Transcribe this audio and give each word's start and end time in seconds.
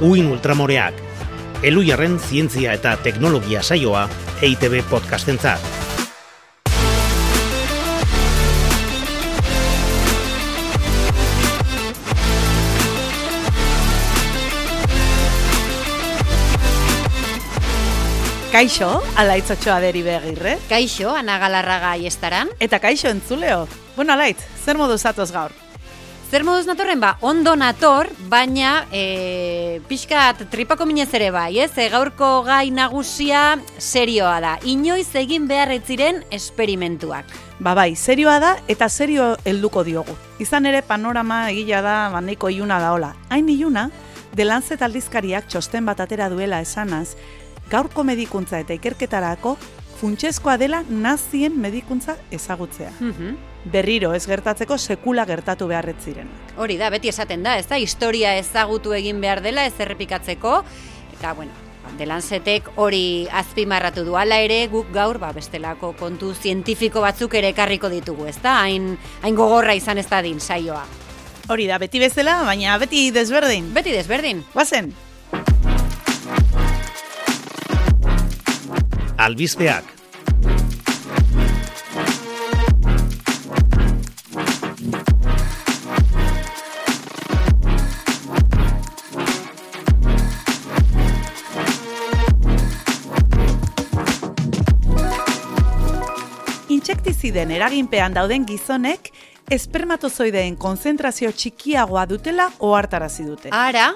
Uin 0.00 0.26
Ultramoreak, 0.28 0.94
Elujarren 1.64 2.18
zientzia 2.20 2.74
eta 2.76 2.98
teknologia 3.00 3.62
saioa 3.64 4.02
EITB 4.44 4.82
podcastentzat. 4.90 5.64
Kaixo, 18.52 19.02
alaitzotxoa 19.16 19.80
deri 19.80 20.04
begirre. 20.04 20.58
Kaixo, 20.68 21.10
anagalarraga 21.16 21.96
aiestaran. 21.96 22.52
Eta 22.60 22.80
kaixo 22.84 23.08
entzuleo. 23.08 23.64
Bueno, 23.96 24.12
alaitz, 24.12 24.42
zer 24.64 24.76
modu 24.76 24.96
zatoz 25.00 25.32
gaur? 25.32 25.56
Zer 26.26 26.42
moduz 26.42 26.66
natorren 26.66 26.98
ba, 26.98 27.12
ondo 27.22 27.52
nator, 27.54 28.08
baina 28.26 28.80
e, 28.90 29.78
pixkat 29.86 30.40
tripako 30.50 30.82
minez 30.82 31.06
ere 31.14 31.28
bai, 31.30 31.60
ez? 31.62 31.70
E, 31.78 31.84
gaurko 31.92 32.42
gai 32.42 32.72
nagusia 32.74 33.60
serioa 33.78 34.40
da. 34.42 34.56
Inoiz 34.66 35.06
egin 35.14 35.46
behar 35.46 35.70
ziren 35.86 36.24
esperimentuak. 36.34 37.30
Ba 37.62 37.76
bai, 37.78 37.94
serioa 37.94 38.40
da 38.42 38.56
eta 38.66 38.88
serio 38.90 39.36
helduko 39.46 39.84
diogu. 39.86 40.18
Izan 40.42 40.66
ere 40.66 40.82
panorama 40.82 41.44
egila 41.52 41.84
da 41.86 41.94
bandeiko 42.10 42.50
iluna 42.50 42.80
da 42.82 42.90
hola. 42.96 43.14
Hain 43.30 43.46
iluna, 43.48 43.86
delanzet 44.34 44.82
aldizkariak 44.82 45.46
txosten 45.46 45.86
bat 45.86 46.02
atera 46.02 46.26
duela 46.28 46.58
esanaz, 46.60 47.14
gaurko 47.70 48.02
medikuntza 48.02 48.58
eta 48.58 48.74
ikerketarako 48.74 49.54
funtsezkoa 50.00 50.56
dela 50.60 50.82
nazien 50.88 51.56
medikuntza 51.60 52.16
ezagutzea. 52.30 52.92
Mhm. 53.00 53.36
Berriro 53.72 54.12
ez 54.14 54.26
gertatzeko 54.30 54.78
sekula 54.78 55.24
gertatu 55.26 55.66
beharret 55.66 55.98
ziren. 56.00 56.28
Hori 56.56 56.76
da, 56.78 56.90
beti 56.90 57.10
esaten 57.10 57.42
da, 57.42 57.56
ez 57.58 57.66
da, 57.66 57.80
historia 57.82 58.36
ezagutu 58.38 58.92
egin 58.94 59.20
behar 59.20 59.42
dela, 59.42 59.66
ez 59.66 59.74
errepikatzeko, 59.82 60.60
eta, 61.16 61.32
bueno, 61.34 61.50
delanzetek 61.98 62.68
hori 62.76 63.26
azpimarratu 63.32 64.04
du 64.06 64.16
ala 64.18 64.38
ere, 64.42 64.66
guk 64.70 64.92
gaur, 64.94 65.18
ba, 65.18 65.32
bestelako 65.34 65.94
kontu 65.98 66.32
zientifiko 66.34 67.02
batzuk 67.02 67.34
ere 67.34 67.50
ekarriko 67.54 67.90
ditugu, 67.90 68.26
ez 68.30 68.38
da, 68.42 68.60
hain, 68.62 68.94
hain 69.22 69.34
gogorra 69.38 69.74
izan 69.74 69.98
ez 69.98 70.06
da 70.10 70.22
din, 70.22 70.40
saioa. 70.40 70.84
Hori 71.48 71.66
da, 71.66 71.78
beti 71.78 71.98
bezala, 72.02 72.40
baina 72.46 72.78
beti 72.82 73.10
desberdin. 73.14 73.72
Beti 73.74 73.92
desberdin. 73.94 74.42
Guazen, 74.54 74.90
Albizpeak, 79.16 79.84
intsektiziden 96.68 97.50
eraginpean 97.56 98.12
dauden 98.14 98.44
gizonek 98.46 99.08
espermatozoideen 99.50 100.58
konzentrazio 100.60 101.32
txikiagoa 101.32 102.04
dutela 102.10 102.50
ohartarazi 102.60 103.24
dute. 103.24 103.50
Ara, 103.54 103.88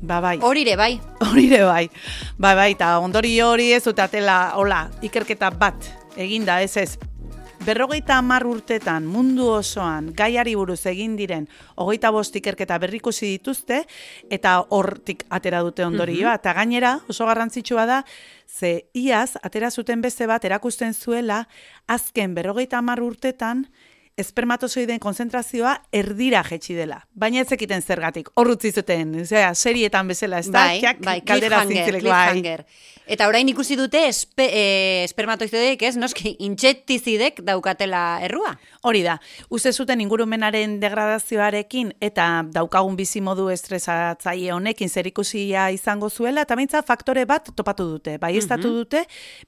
Ba 0.00 0.20
bai. 0.20 0.38
horire 0.40 0.76
bai. 0.76 1.00
Horire 1.28 1.64
bai. 1.64 1.90
Ba 2.38 2.54
bai, 2.54 2.72
eta 2.72 2.98
ondori 2.98 3.38
hori 3.40 3.72
ez 3.72 3.84
dute 3.84 4.02
atela, 4.02 4.56
hola, 4.56 4.86
ikerketa 5.04 5.50
bat 5.50 5.90
eginda 6.16 6.60
ez 6.62 6.76
ez. 6.76 6.98
Berrogeita 7.60 8.16
hamar 8.16 8.46
urtetan 8.48 9.04
mundu 9.04 9.50
osoan 9.52 10.06
gaiari 10.16 10.54
buruz 10.56 10.78
egin 10.88 11.12
diren 11.18 11.44
hogeita 11.76 12.08
bost 12.10 12.38
ikerketa 12.40 12.78
berrikusi 12.80 13.34
dituzte 13.34 13.82
eta 14.32 14.54
hortik 14.72 15.26
atera 15.28 15.60
dute 15.60 15.84
ondorioa. 15.84 16.38
Eta 16.40 16.54
gainera 16.56 16.94
oso 17.12 17.28
garrantzitsua 17.28 17.84
da, 17.84 17.98
ze 18.48 18.88
iaz 18.96 19.36
atera 19.42 19.70
zuten 19.70 20.00
beste 20.00 20.26
bat 20.26 20.44
erakusten 20.48 20.94
zuela 20.94 21.42
azken 21.86 22.34
berrogeita 22.34 22.80
hamar 22.80 23.04
urtetan 23.04 23.66
espermatozoideen 24.20 25.00
konzentrazioa 25.02 25.74
erdira 25.92 26.42
jetxi 26.46 26.76
dela. 26.78 27.00
Baina 27.14 27.42
ez 27.42 27.50
ekiten 27.56 27.82
zergatik, 27.82 28.30
hor 28.34 28.52
utzi 28.54 28.72
zuten, 28.72 29.16
osea, 29.24 29.54
serietan 29.54 30.08
bezala, 30.10 30.40
ez 30.40 30.50
da? 30.50 30.66
Bai, 30.70 30.80
Jak 30.84 31.02
bai, 31.04 31.18
kaldera 31.26 31.64
cliffhanger. 31.66 32.64
Eta 33.10 33.26
orain 33.26 33.48
ikusi 33.50 33.74
dute 33.74 34.04
espe, 34.06 34.46
e, 34.46 34.64
espermatozoidek, 35.02 35.82
ez, 35.82 35.96
noski, 35.98 36.36
intsektizidek 36.46 37.40
daukatela 37.46 38.20
errua. 38.22 38.52
Hori 38.82 39.02
da, 39.04 39.18
uste 39.52 39.74
zuten 39.76 40.00
ingurumenaren 40.00 40.78
degradazioarekin 40.80 41.90
eta 42.00 42.26
daukagun 42.48 42.94
bizimodu 42.96 43.50
estresatzaile 43.52 44.54
honekin 44.54 44.88
zerikusia 44.88 45.66
izango 45.74 46.08
zuela, 46.08 46.46
eta 46.46 46.56
beintza 46.56 46.80
faktore 46.88 47.26
bat 47.28 47.50
topatu 47.56 47.84
dute. 47.90 48.14
Bai, 48.22 48.30
estatu 48.40 48.70
dute, 48.72 49.02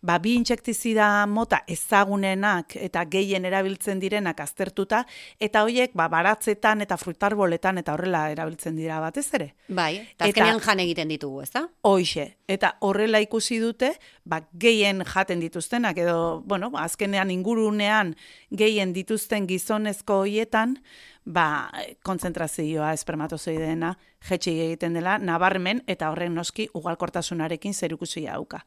ba, 0.04 0.18
bi 0.20 0.34
intsektizida 0.36 1.06
mota 1.32 1.62
ezagunenak 1.64 2.76
eta 2.76 3.06
gehien 3.08 3.48
erabiltzen 3.48 4.02
direnak 4.02 4.42
aztertuta, 4.44 5.00
eta 5.40 5.64
hoiek 5.64 5.96
ba, 5.96 6.10
baratzetan 6.12 6.84
eta 6.84 7.00
frutarboletan 7.00 7.80
eta 7.80 7.96
horrela 7.96 8.26
erabiltzen 8.34 8.76
dira 8.76 9.00
batez 9.00 9.30
ere. 9.40 9.48
Bai, 9.72 9.94
eta 10.12 10.28
azkenean 10.28 10.60
jan 10.60 10.84
egiten 10.84 11.08
ditugu, 11.08 11.40
ez 11.46 11.50
da? 11.56 11.64
Hoixe, 11.88 12.34
eta 12.52 12.74
horrela 12.84 13.24
ikusi 13.24 13.62
dute, 13.64 13.94
ba, 14.28 14.42
gehien 14.52 15.00
jaten 15.08 15.40
dituztenak, 15.40 16.04
edo, 16.04 16.42
bueno, 16.44 16.68
azkenean 16.76 17.32
ingurunean 17.32 18.12
gehien 18.52 18.92
dituzten 19.22 19.46
gizonezko 19.46 20.22
hoietan, 20.24 20.76
ba, 21.24 21.70
kontzentrazioa 22.02 22.92
espermatozoideena 22.96 23.92
jetxi 24.26 24.50
egiten 24.64 24.94
dela, 24.94 25.16
nabarmen, 25.18 25.82
eta 25.86 26.08
horren 26.10 26.34
noski 26.34 26.66
ugalkortasunarekin 26.74 27.74
zerikusia 27.74 28.32
dauka. 28.34 28.64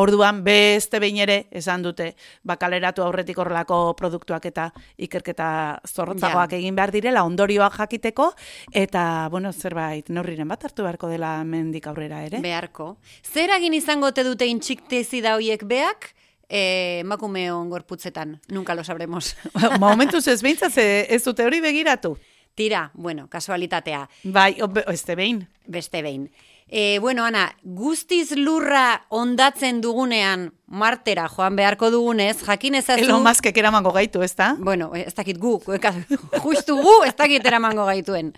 Orduan, 0.00 0.42
beste 0.44 1.00
behin 1.00 1.18
ere, 1.20 1.46
esan 1.50 1.82
dute, 1.84 2.14
ba, 2.42 2.56
kaleratu 2.56 3.02
aurretik 3.04 3.36
horrelako 3.38 3.94
produktuak 3.96 4.46
eta 4.46 4.70
ikerketa 4.96 5.80
zorrotzagoak 5.86 6.52
Ja. 6.52 6.58
egin 6.58 6.74
behar 6.74 6.90
direla, 6.92 7.24
ondorioak 7.24 7.76
jakiteko, 7.76 8.32
eta, 8.72 9.28
bueno, 9.30 9.52
zerbait, 9.52 10.08
neurriren 10.08 10.48
bat 10.48 10.64
hartu 10.64 10.82
beharko 10.82 11.08
dela 11.08 11.44
mendik 11.44 11.86
aurrera 11.86 12.24
ere. 12.24 12.40
Beharko. 12.40 12.96
Zer 13.22 13.50
egin 13.58 13.74
izango 13.74 14.12
te 14.12 14.24
dute 14.24 14.46
intsektizida 14.46 15.34
hoiek 15.36 15.64
beak, 15.64 16.14
emakumeon 16.50 17.70
gorputzetan, 17.70 18.40
nunca 18.48 18.74
lo 18.74 18.84
sabremos. 18.84 19.36
Momentuz 19.80 20.26
ez 20.28 20.42
behintzat 20.42 20.76
ez 20.78 21.22
dute 21.24 21.46
hori 21.46 21.60
begiratu. 21.60 22.16
Tira, 22.54 22.90
bueno, 22.94 23.28
kasualitatea, 23.30 24.08
Bai, 24.24 24.54
de 24.54 25.14
behin. 25.16 25.48
beste 25.66 26.02
behin. 26.02 26.30
E, 26.72 26.98
bueno, 27.00 27.24
Ana, 27.24 27.56
guztiz 27.64 28.30
lurra 28.36 29.06
ondatzen 29.08 29.80
dugunean 29.82 30.52
martera 30.66 31.24
joan 31.28 31.56
beharko 31.58 31.90
dugunez, 31.90 32.44
jakin 32.46 32.76
ezazu... 32.78 33.02
Elon 33.02 33.24
Muskek 33.26 33.56
eramango 33.58 33.90
gaitu, 33.90 34.22
ez 34.22 34.36
da? 34.38 34.52
Bueno, 34.58 34.92
ez 34.94 35.14
dakit 35.16 35.38
gu, 35.42 35.56
justu 36.44 36.76
gu, 36.78 36.94
ez 37.08 37.14
dakit 37.18 37.46
eramango 37.46 37.88
gaituen. 37.88 38.30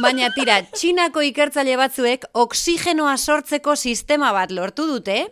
Baina 0.00 0.30
tira, 0.32 0.62
txinako 0.72 1.20
ikertzaile 1.28 1.76
batzuek 1.76 2.24
oksigenoa 2.32 3.18
sortzeko 3.18 3.76
sistema 3.76 4.32
bat 4.32 4.50
lortu 4.50 4.88
dute, 4.88 5.26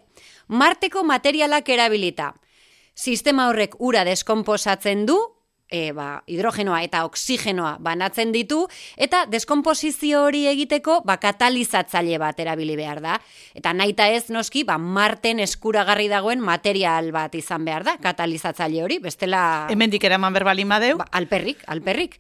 marteko 0.50 1.04
materialak 1.06 1.68
erabilita. 1.70 2.32
Sistema 2.94 3.46
horrek 3.48 3.76
ura 3.78 4.02
deskomposatzen 4.04 5.06
du, 5.06 5.16
e, 5.70 5.92
ba, 5.94 6.20
hidrogenoa 6.26 6.82
eta 6.84 7.04
oksigenoa 7.06 7.76
banatzen 7.80 8.34
ditu, 8.34 8.64
eta 9.00 9.22
deskomposizio 9.30 10.24
hori 10.26 10.44
egiteko 10.50 11.00
ba, 11.06 11.16
katalizatzaile 11.22 12.18
bat 12.20 12.40
erabili 12.42 12.76
behar 12.78 13.00
da. 13.04 13.18
Eta 13.54 13.72
naita 13.76 14.08
ez 14.10 14.28
noski, 14.34 14.64
ba, 14.66 14.76
marten 14.78 15.40
eskuragarri 15.40 16.10
dagoen 16.10 16.42
material 16.44 17.12
bat 17.14 17.34
izan 17.38 17.64
behar 17.64 17.86
da, 17.86 17.96
katalizatzaile 18.02 18.82
hori, 18.84 18.98
bestela... 19.02 19.42
Hemendik 19.70 20.04
eraman 20.04 20.34
berbalin 20.34 20.68
badeu. 20.68 20.98
Ba, 21.00 21.08
alperrik, 21.20 21.62
alperrik. 21.70 22.18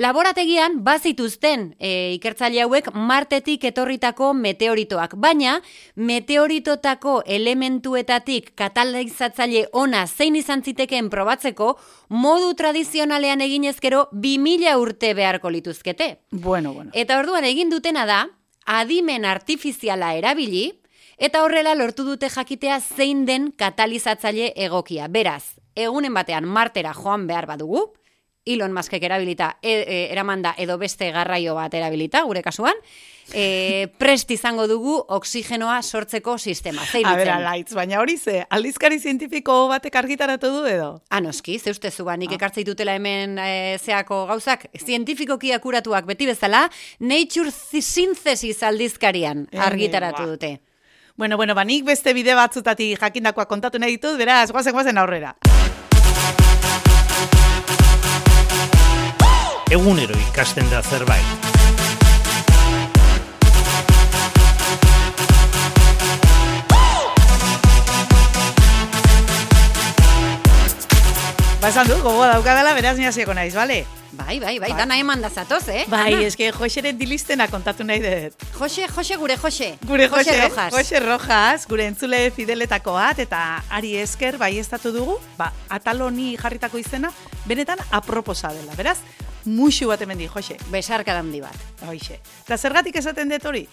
Laborategian 0.00 0.78
bazituzten 0.86 1.72
e, 1.80 2.12
ikertzaile 2.14 2.62
hauek 2.66 2.92
martetik 2.94 3.64
etorritako 3.72 4.34
meteoritoak, 4.38 5.16
baina 5.18 5.56
meteoritotako 5.96 7.20
elementuetatik 7.26 8.52
katalizatzaile 8.60 9.66
ona 9.72 10.04
zein 10.06 10.36
izan 10.38 10.62
zitekeen 10.62 11.10
probatzeko 11.10 11.74
modu 12.10 12.52
tradizionalean 12.90 13.40
eginezkero 13.40 14.08
2000 14.12 14.76
urte 14.76 15.14
beharko 15.14 15.50
lituzkete. 15.50 16.18
Bueno, 16.30 16.72
bueno. 16.74 16.90
Eta 16.92 17.18
orduan 17.20 17.44
egin 17.44 17.70
dutena 17.70 18.04
da, 18.04 18.26
adimen 18.66 19.24
artifiziala 19.24 20.14
erabili, 20.18 20.80
eta 21.16 21.44
horrela 21.44 21.76
lortu 21.76 22.02
dute 22.04 22.28
jakitea 22.28 22.80
zein 22.80 23.26
den 23.26 23.52
katalizatzaile 23.52 24.52
egokia. 24.56 25.06
Beraz, 25.06 25.54
egunen 25.76 26.14
batean 26.14 26.44
martera 26.44 26.92
joan 26.92 27.28
behar 27.28 27.46
badugu, 27.46 27.92
Elon 28.46 28.72
Muskek 28.72 29.02
erabilita, 29.04 29.58
e, 29.62 29.84
e, 29.86 30.12
eramanda 30.12 30.54
edo 30.58 30.78
beste 30.78 31.10
garraio 31.12 31.54
bat 31.54 31.74
erabilita, 31.74 32.22
gure 32.24 32.40
kasuan, 32.42 32.78
e, 33.34 33.88
prest 34.00 34.30
izango 34.32 34.66
dugu 34.66 34.96
oksigenoa 35.08 35.82
sortzeko 35.82 36.38
sistema. 36.38 36.82
Zein 36.86 37.06
A 37.06 37.12
ber, 37.16 37.26
ditzen? 37.26 37.34
alaitz, 37.36 37.74
baina 37.76 38.00
hori 38.00 38.16
ze, 38.16 38.40
aldizkari 38.48 38.98
zientifiko 38.98 39.68
batek 39.68 40.00
argitaratu 40.00 40.50
du 40.54 40.64
edo? 40.66 40.88
Anoski, 41.10 41.58
ze 41.58 41.70
ustezu 41.74 42.04
ba, 42.08 42.16
nik 42.16 42.32
ekartzen 42.38 42.64
ditutela 42.64 42.96
hemen 42.96 43.36
e, 43.38 43.76
zeako 43.78 44.24
gauzak, 44.32 44.70
zientifikoki 44.78 45.52
akuratuak 45.52 46.08
beti 46.08 46.26
bezala, 46.32 46.64
Nature 47.00 47.52
Synthesis 47.52 48.62
aldizkarian 48.62 49.46
argitaratu 49.52 50.24
ba. 50.24 50.28
dute. 50.32 50.60
Bueno, 51.20 51.36
bueno, 51.36 51.54
ba, 51.54 51.66
nik 51.68 51.84
beste 51.84 52.14
bide 52.16 52.32
batzutatik 52.34 52.96
jakindakoa 53.02 53.44
kontatu 53.44 53.78
nahi 53.78 53.98
ditut, 53.98 54.16
beraz, 54.16 54.48
guazen, 54.50 54.72
guazen 54.72 54.96
aurrera. 54.96 55.36
Egunero 59.70 60.16
ikasten 60.18 60.66
da 60.66 60.80
zerbait. 60.82 61.22
Ba, 71.60 71.68
esan 71.68 71.86
du, 71.86 72.00
gogoa 72.02 72.32
daukadala, 72.32 72.72
beraz, 72.74 72.96
ni 72.98 73.06
hasieko 73.06 73.30
naiz, 73.38 73.54
bale? 73.54 73.84
Bai, 74.10 74.40
bai, 74.42 74.56
bai, 74.58 74.72
dana 74.74 74.98
eman 74.98 75.22
da 75.22 75.30
zatoz, 75.30 75.62
eh? 75.70 75.86
Bai, 75.86 76.16
Ana. 76.16 76.26
eske 76.32 76.50
Joxeren 76.50 76.98
dilistena 76.98 77.46
kontatu 77.46 77.86
nahi 77.86 78.02
dut. 78.02 78.42
Jose, 78.58 78.90
Jose, 78.90 79.22
gure 79.22 79.38
Jose. 79.38 79.70
Gure 79.86 80.10
Jose, 80.10 80.34
Rojas. 80.48 80.74
Jose 80.74 81.06
Rojas, 81.06 81.70
gure 81.70 81.86
entzule 81.86 82.24
fideletako 82.34 82.98
bat, 82.98 83.22
eta 83.22 83.62
ari 83.70 83.94
esker 84.02 84.34
bai 84.42 84.56
dugu, 84.82 85.20
ba, 85.38 85.52
ataloni 85.68 86.36
jarritako 86.36 86.82
izena, 86.82 87.14
benetan 87.46 87.78
aproposa 87.92 88.50
dela, 88.50 88.74
beraz, 88.74 88.98
musu 89.44 89.88
bat 89.88 90.00
hemen 90.02 90.18
di, 90.18 90.28
Jose. 90.28 90.56
Besarka 90.70 91.16
handi 91.18 91.40
bat. 91.40 91.56
Hoixe. 91.86 92.20
Eta 92.44 92.58
zergatik 92.58 92.96
esaten 93.00 93.28
dut 93.32 93.44
hori? 93.44 93.66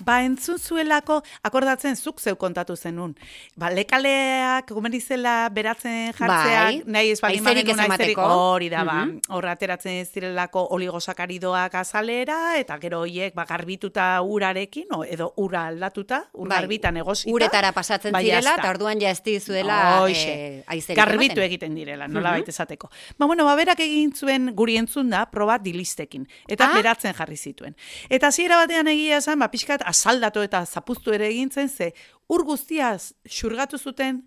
Ba, 0.00 0.22
entzun 0.24 0.58
zuelako, 0.58 1.22
akordatzen 1.42 1.94
zuk 1.96 2.18
zeu 2.20 2.34
kontatu 2.36 2.74
zenun. 2.76 3.14
Ba, 3.56 3.70
lekaleak 3.70 4.70
gomenizela 4.74 5.48
beratzen 5.54 6.12
jartzeak, 6.12 6.64
Bai, 6.64 6.82
nahi 6.86 7.10
ez 7.12 7.18
ez 7.18 7.24
haizerik, 7.24 7.68
emateko. 7.68 8.22
hori 8.22 8.68
da, 8.68 8.82
ba, 8.84 9.04
Mhm. 9.06 9.20
hor 9.30 9.46
ateratzen 9.46 10.04
zirelako 10.04 10.66
oligosakaridoak 10.70 11.74
azalera, 11.74 12.58
eta 12.58 12.78
gero 12.78 13.00
hoiek 13.00 13.34
ba, 13.34 13.44
garbituta 13.44 14.20
urarekin, 14.22 14.86
o, 14.92 15.04
edo 15.04 15.32
ura 15.36 15.66
aldatuta, 15.68 16.24
ur 16.32 16.48
Bai, 16.48 16.58
garbitan 16.60 16.96
egosita. 16.96 17.30
Uretara 17.32 17.72
pasatzen 17.72 18.12
Bai, 18.12 18.24
zirela, 18.24 18.56
eta 18.58 18.70
orduan 18.70 19.00
ja 19.00 19.10
ez 19.10 19.22
dizuela 19.22 20.00
Hoixe. 20.02 20.32
eh, 20.58 20.64
aizerik 20.66 20.96
Garbitu 20.98 21.32
ematen. 21.38 21.44
egiten 21.44 21.74
direla, 21.74 22.08
nola 22.08 22.30
baita 22.32 22.50
esateko. 22.50 22.90
Ba, 23.18 23.26
bueno, 23.26 23.44
ba, 23.44 23.54
berak 23.54 23.78
egin 23.80 24.12
zuen 24.14 24.50
guri 24.54 24.76
entzun 24.76 25.08
da, 25.10 25.26
proba 25.30 25.58
dilistekin. 25.58 26.26
Eta 26.48 26.70
Ah. 26.70 26.74
beratzen 26.74 27.14
jarri 27.14 27.36
zituen. 27.36 27.76
Eta 28.10 28.26
hasiera 28.28 28.56
batean 28.56 28.88
egia 28.88 29.18
esan, 29.18 29.38
ba, 29.38 29.50
pixkat 29.50 29.82
asaldatu 29.84 30.42
eta 30.42 30.64
zapuztu 30.66 31.12
ere 31.14 31.28
egin 31.28 31.50
zen, 31.50 31.68
ze 31.68 31.92
ur 32.28 32.44
guztiaz 32.44 33.12
xurgatu 33.28 33.78
zuten 33.78 34.22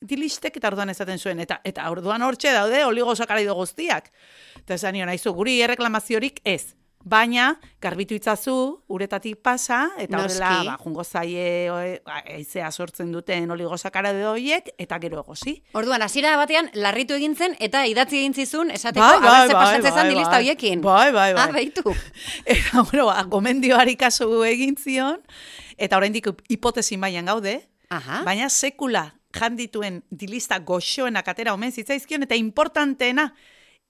dilistek 0.00 0.56
eta 0.58 0.70
orduan 0.72 0.90
esaten 0.90 1.18
zuen. 1.18 1.40
Eta, 1.40 1.60
eta 1.64 1.88
orduan 1.90 2.22
hortxe 2.22 2.52
daude 2.52 2.84
oligosakarido 2.84 3.54
guztiak. 3.54 4.10
Eta 4.58 4.74
esan 4.74 4.96
nion, 4.98 5.08
aizu, 5.12 5.32
guri 5.36 5.60
erreklamaziorik 5.62 6.40
ez. 6.44 6.74
Baina, 7.04 7.58
garbitu 7.82 8.14
itzazu, 8.14 8.54
uretatik 8.88 9.40
pasa, 9.42 9.88
eta 9.98 10.20
horrela, 10.20 10.50
Noski. 10.50 10.66
ba, 10.68 10.76
jungo 10.84 11.04
zaie, 11.04 12.00
aizea 12.36 12.70
sortzen 12.70 13.10
duten 13.12 13.50
oligosakarido 13.50 14.30
horiek, 14.32 14.68
eta 14.78 14.98
gero 15.02 15.20
egosi. 15.24 15.56
Orduan, 15.74 16.02
hasiera 16.02 16.36
batean, 16.38 16.70
larritu 16.74 17.14
egin 17.18 17.34
zen, 17.36 17.56
eta 17.58 17.84
idatzi 17.90 18.20
egin 18.20 18.34
zizun, 18.34 18.70
esateko, 18.70 19.04
Bai, 19.04 19.18
bai, 19.18 19.28
bai, 19.28 19.32
bai, 19.32 19.48
bai, 19.48 19.64
pasatzen 19.64 19.82
bai, 19.90 20.02
zen 20.02 20.12
dilista 20.12 20.30
bai. 20.36 20.42
hoiekin. 20.44 20.80
Bai, 20.80 21.12
bai, 21.12 21.32
bai. 21.34 21.42
Ah, 21.48 21.52
behitu. 21.52 21.94
Eta, 22.46 22.82
bueno, 22.90 23.06
ba, 23.06 23.22
gomendioari 23.24 23.96
kasu 23.96 24.44
egin 24.44 24.76
zion, 24.78 25.18
eta 25.76 25.96
oraindik 25.98 26.28
hipotesi 26.48 26.96
mailan 26.96 27.26
gaude, 27.26 27.56
Aha. 27.90 28.22
baina 28.24 28.48
sekula 28.48 29.08
jandituen 29.34 30.02
dilista 30.10 30.58
goxoenak 30.60 31.26
atera 31.28 31.54
omen 31.54 31.72
zitzaizkion, 31.72 32.22
eta 32.22 32.36
importanteena, 32.36 33.32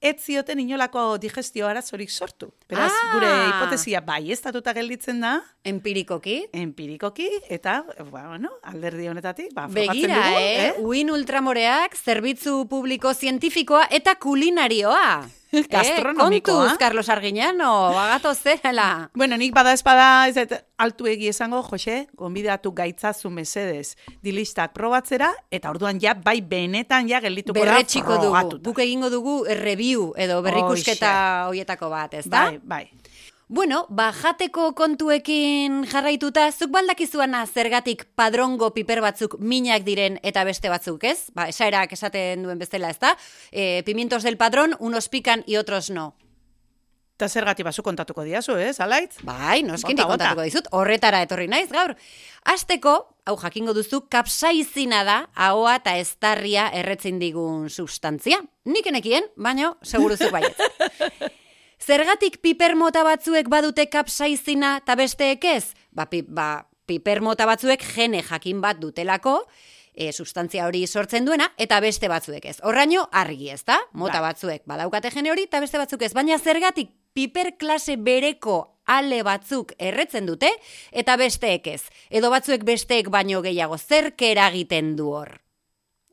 ez 0.02 0.16
zioten 0.24 0.58
inolako 0.60 1.16
digestio 1.22 1.66
arazorik 1.68 2.10
sortu. 2.10 2.50
Beraz, 2.68 2.90
Ah! 2.90 3.12
gure 3.14 3.28
hipotesia 3.48 4.00
bai 4.02 4.32
estatuta 4.34 4.72
gelditzen 4.74 5.20
da, 5.22 5.36
Empirikoki. 5.64 6.48
empirikoki, 6.52 7.28
eta, 7.48 7.84
ba, 8.10 8.26
bueno, 8.28 8.50
alderdi 8.62 9.06
honetatik, 9.08 9.52
ba, 9.54 9.68
Begira, 9.68 10.16
dugu, 10.16 10.40
eh? 10.40 10.74
Uin 10.82 11.10
ultramoreak, 11.10 11.94
zerbitzu 11.96 12.66
publiko 12.68 13.14
zientifikoa 13.14 13.86
eta 13.90 14.16
kulinarioa. 14.16 15.22
Gastronomikoa. 15.52 16.32
Eh, 16.32 16.42
kontuz, 16.42 16.78
Carlos 16.78 17.08
Arguiñano, 17.08 17.92
bagato 17.92 18.34
zerela. 18.34 19.10
Bueno, 19.14 19.36
nik 19.36 19.54
bada 19.54 19.72
espada, 19.72 20.26
ez 20.28 20.34
dut 20.34 20.54
altu 20.78 21.06
egi 21.06 21.28
esango, 21.28 21.62
Jose, 21.62 22.08
gonbidatu 22.18 22.72
gaitzazu 22.74 23.30
mesedez 23.30 23.96
dilistak 24.22 24.72
probatzera, 24.72 25.30
eta 25.50 25.70
orduan 25.70 26.00
ja, 26.00 26.14
bai 26.14 26.40
benetan 26.40 27.08
ja 27.08 27.20
geldituko 27.20 27.58
da 27.60 27.76
Berretxiko 27.76 28.18
dugu. 28.22 28.58
Guk 28.64 28.82
egingo 28.82 29.10
dugu 29.12 29.36
review 29.60 30.12
edo 30.16 30.40
berrikusketa 30.42 31.12
hoietako 31.50 31.92
bat, 31.92 32.14
ez 32.14 32.26
da? 32.26 32.48
Bai, 32.50 32.58
bai. 32.62 33.01
Bueno, 33.48 33.86
ba, 33.90 34.12
jateko 34.16 34.70
kontuekin 34.72 35.82
jarraituta, 35.90 36.46
zuk 36.52 36.70
baldakizuana 36.72 37.42
zergatik 37.46 38.06
padrongo 38.16 38.70
piper 38.72 39.02
batzuk 39.04 39.36
minak 39.40 39.84
diren 39.84 40.18
eta 40.22 40.44
beste 40.48 40.70
batzuk, 40.72 41.04
ez? 41.04 41.28
Ba, 41.34 41.48
esaerak 41.52 41.92
esaten 41.92 42.46
duen 42.46 42.62
bezala, 42.62 42.90
ez 42.90 42.98
da? 43.02 43.16
E, 43.50 43.82
pimientos 43.84 44.22
del 44.22 44.38
padrón, 44.38 44.76
unos 44.78 45.08
pican 45.08 45.44
y 45.46 45.56
otros 45.56 45.90
no. 45.90 46.14
Eta 47.18 47.28
zergatik 47.28 47.66
bazu 47.66 47.84
kontatuko 47.84 48.24
diazu, 48.24 48.56
ez, 48.56 48.80
alaitz? 48.80 49.20
Bai, 49.22 49.60
noskin 49.62 50.00
kontatuko 50.00 50.46
dizut, 50.48 50.70
horretara 50.72 51.20
etorri 51.22 51.46
naiz 51.46 51.68
gaur. 51.70 51.92
Azteko, 52.48 52.94
hau 53.26 53.36
jakingo 53.38 53.76
duzu, 53.76 54.06
kapsaizina 54.08 55.04
da, 55.04 55.18
ahoa 55.34 55.76
eta 55.82 55.98
estarria 56.00 56.70
erretzen 56.72 57.20
digun 57.20 57.68
sustantzia. 57.68 58.40
Nik 58.64 58.88
enekien, 58.88 59.28
baino, 59.36 59.76
seguruzuk 59.82 60.32
baiet. 60.32 60.56
Zergatik 61.82 62.36
piper 62.38 62.76
mota 62.78 63.02
batzuek 63.02 63.48
badute 63.50 63.88
kapsaizina 63.90 64.76
eta 64.78 64.94
besteek 64.94 65.42
ez? 65.50 65.72
Ba, 65.90 66.06
pi, 66.06 66.20
ba, 66.22 66.68
piper 66.86 67.18
mota 67.26 67.46
batzuek 67.48 67.82
gene 67.82 68.20
jakin 68.22 68.60
bat 68.62 68.78
dutelako, 68.78 69.40
e, 69.90 70.12
sustantzia 70.12 70.68
hori 70.68 70.84
sortzen 70.86 71.26
duena, 71.26 71.48
eta 71.58 71.80
beste 71.82 72.06
batzuek 72.08 72.46
ez. 72.46 72.60
Horraino, 72.62 73.08
argi 73.10 73.50
ez 73.50 73.64
da? 73.66 73.80
Mota 73.98 74.20
Bai. 74.20 74.30
batzuek 74.30 74.62
badaukate 74.70 75.10
gene 75.10 75.32
hori, 75.32 75.48
eta 75.50 75.58
beste 75.64 75.80
batzuk 75.80 76.04
ez. 76.06 76.12
Baina 76.14 76.38
zergatik 76.38 76.92
piper 77.14 77.56
klase 77.58 77.96
bereko 77.98 78.60
ale 78.86 79.22
batzuk 79.26 79.74
erretzen 79.78 80.26
dute, 80.26 80.52
eta 80.92 81.16
besteek 81.18 81.66
ez. 81.66 81.82
Edo 82.10 82.30
batzuek 82.30 82.62
besteek 82.62 83.10
baino 83.10 83.42
gehiago, 83.42 83.78
zerk 83.78 84.22
eragiten 84.22 84.94
du 84.94 85.10
hor? 85.16 85.40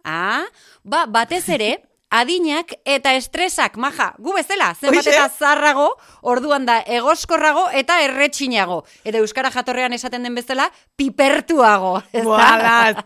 Ah, 0.03 0.47
ba, 0.83 1.05
batez 1.05 1.45
ere, 1.49 1.75
adinak 2.09 2.73
eta 2.85 3.13
estresak, 3.17 3.77
maja, 3.77 4.13
gu 4.17 4.33
bezala, 4.35 4.73
zenbat 4.75 5.07
eta 5.07 5.27
zarrago, 5.29 5.89
orduan 6.21 6.65
da 6.65 6.79
egoskorrago 6.81 7.67
eta 7.73 8.01
erretxinago. 8.05 8.83
Edo 9.05 9.21
euskara 9.23 9.51
jatorrean 9.53 9.93
esaten 9.93 10.25
den 10.25 10.35
bezala, 10.35 10.69
pipertuago. 10.97 11.99
Buala. 12.23 12.79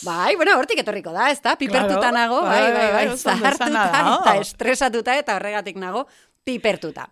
Bai, 0.00 0.34
bueno, 0.36 0.54
hortik 0.56 0.80
etorriko 0.80 1.12
da, 1.12 1.28
ez 1.28 1.42
da? 1.44 1.58
Pipertuta 1.60 2.08
nago, 2.14 2.40
bai, 2.46 2.60
Bai, 2.62 2.72
bai, 2.72 3.06
bai, 3.08 3.18
zahartuta 3.18 3.82
eta 4.00 4.34
estresatuta 4.40 5.16
eta 5.20 5.36
horregatik 5.36 5.76
nago 5.76 6.06
pipertuta. 6.44 7.04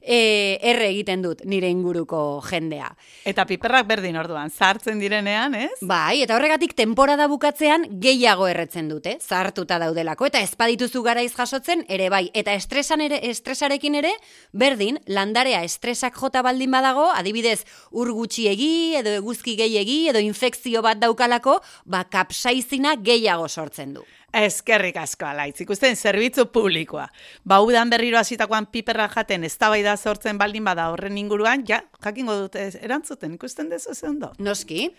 E, 0.00 0.56
erre 0.64 0.88
egiten 0.88 1.20
dut 1.22 1.42
nire 1.44 1.68
inguruko 1.68 2.40
jendea. 2.46 2.88
Eta 3.28 3.44
piperrak 3.48 3.86
berdin 3.88 4.16
orduan, 4.16 4.50
zartzen 4.50 5.00
direnean, 5.00 5.54
ez? 5.54 5.76
Bai, 5.84 6.22
eta 6.24 6.36
horregatik 6.36 6.72
temporada 6.78 7.26
bukatzean 7.28 7.84
gehiago 8.00 8.48
erretzen 8.48 8.88
dute, 8.88 9.18
zahartuta 9.20 9.78
daudelako, 9.82 10.30
eta 10.30 10.40
ezpadituzu 10.40 11.02
garaiz 11.04 11.32
jasotzen, 11.36 11.84
ere 11.88 12.08
bai, 12.12 12.30
eta 12.34 12.54
estresan 12.56 13.04
ere, 13.04 13.20
estresarekin 13.30 13.98
ere, 14.00 14.14
berdin, 14.52 14.98
landarea 15.06 15.62
estresak 15.66 16.16
jota 16.16 16.42
baldin 16.46 16.72
badago, 16.72 17.10
adibidez, 17.12 17.64
ur 17.90 18.12
gutxiegi, 18.16 18.96
edo 19.00 19.12
eguzki 19.20 19.56
gehiegi, 19.60 20.00
edo 20.12 20.22
infekzio 20.24 20.82
bat 20.86 21.00
daukalako, 21.02 21.60
ba, 21.84 22.06
kapsaizina 22.08 22.96
gehiago 22.96 23.48
sortzen 23.48 23.94
du. 23.98 24.06
Eskerrik 24.32 24.96
asko 25.00 25.26
alaitz, 25.26 25.60
ikusten 25.64 25.96
zerbitzu 25.96 26.46
publikoa. 26.54 27.08
Ba, 27.44 27.60
udan 27.66 27.90
berriro 27.90 28.18
hasitakoan 28.20 28.68
piperra 28.70 29.08
jaten 29.10 29.44
eztabaida 29.48 29.96
sortzen 29.96 30.38
baldin 30.38 30.64
bada 30.64 30.90
horren 30.92 31.18
inguruan, 31.18 31.64
ja, 31.66 31.82
jakingo 32.04 32.36
dute 32.44 32.68
erantzuten, 32.80 33.34
ikusten 33.34 33.68
dezu 33.72 33.94
ze 33.94 34.06
ondo. 34.08 34.32
Noski, 34.38 34.90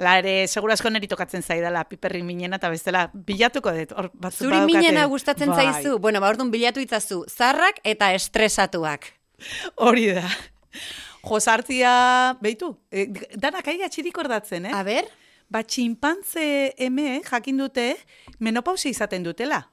La 0.00 0.14
ere, 0.16 0.46
segurasko 0.48 0.88
neri 0.88 1.08
tokatzen 1.10 1.42
zaidala 1.44 1.82
piperri 1.84 2.22
minena, 2.24 2.56
eta 2.56 2.70
bestela, 2.72 3.02
bilatuko 3.12 3.72
dut, 3.76 3.92
hor 3.92 4.08
batzuk 4.16 4.46
zuri 4.48 4.62
minena 4.64 5.04
gustatzen 5.12 5.52
Bai, 5.52 5.66
zaizu, 5.66 5.98
bueno, 6.00 6.22
ba, 6.24 6.30
orduan 6.32 6.48
bilatu 6.52 6.80
itzazu, 6.80 7.26
zarrak 7.28 7.82
eta 7.84 8.08
estresatuak. 8.16 9.10
Hori 9.76 10.06
da. 10.16 10.24
Jo, 11.20 11.40
sartzia, 11.40 11.92
behitu, 12.40 12.72
e, 12.88 13.10
danak 13.36 13.68
aia 13.68 13.90
txirik 13.92 14.16
ordatzen, 14.22 14.70
eh? 14.70 14.72
A 14.72 14.80
ber, 14.86 15.04
Ba, 15.50 15.62
txinpantze 15.66 16.74
eme 16.78 17.20
jakin 17.26 17.56
dute 17.58 17.96
menopausia 18.38 18.90
izaten 18.90 19.24
dutela. 19.26 19.64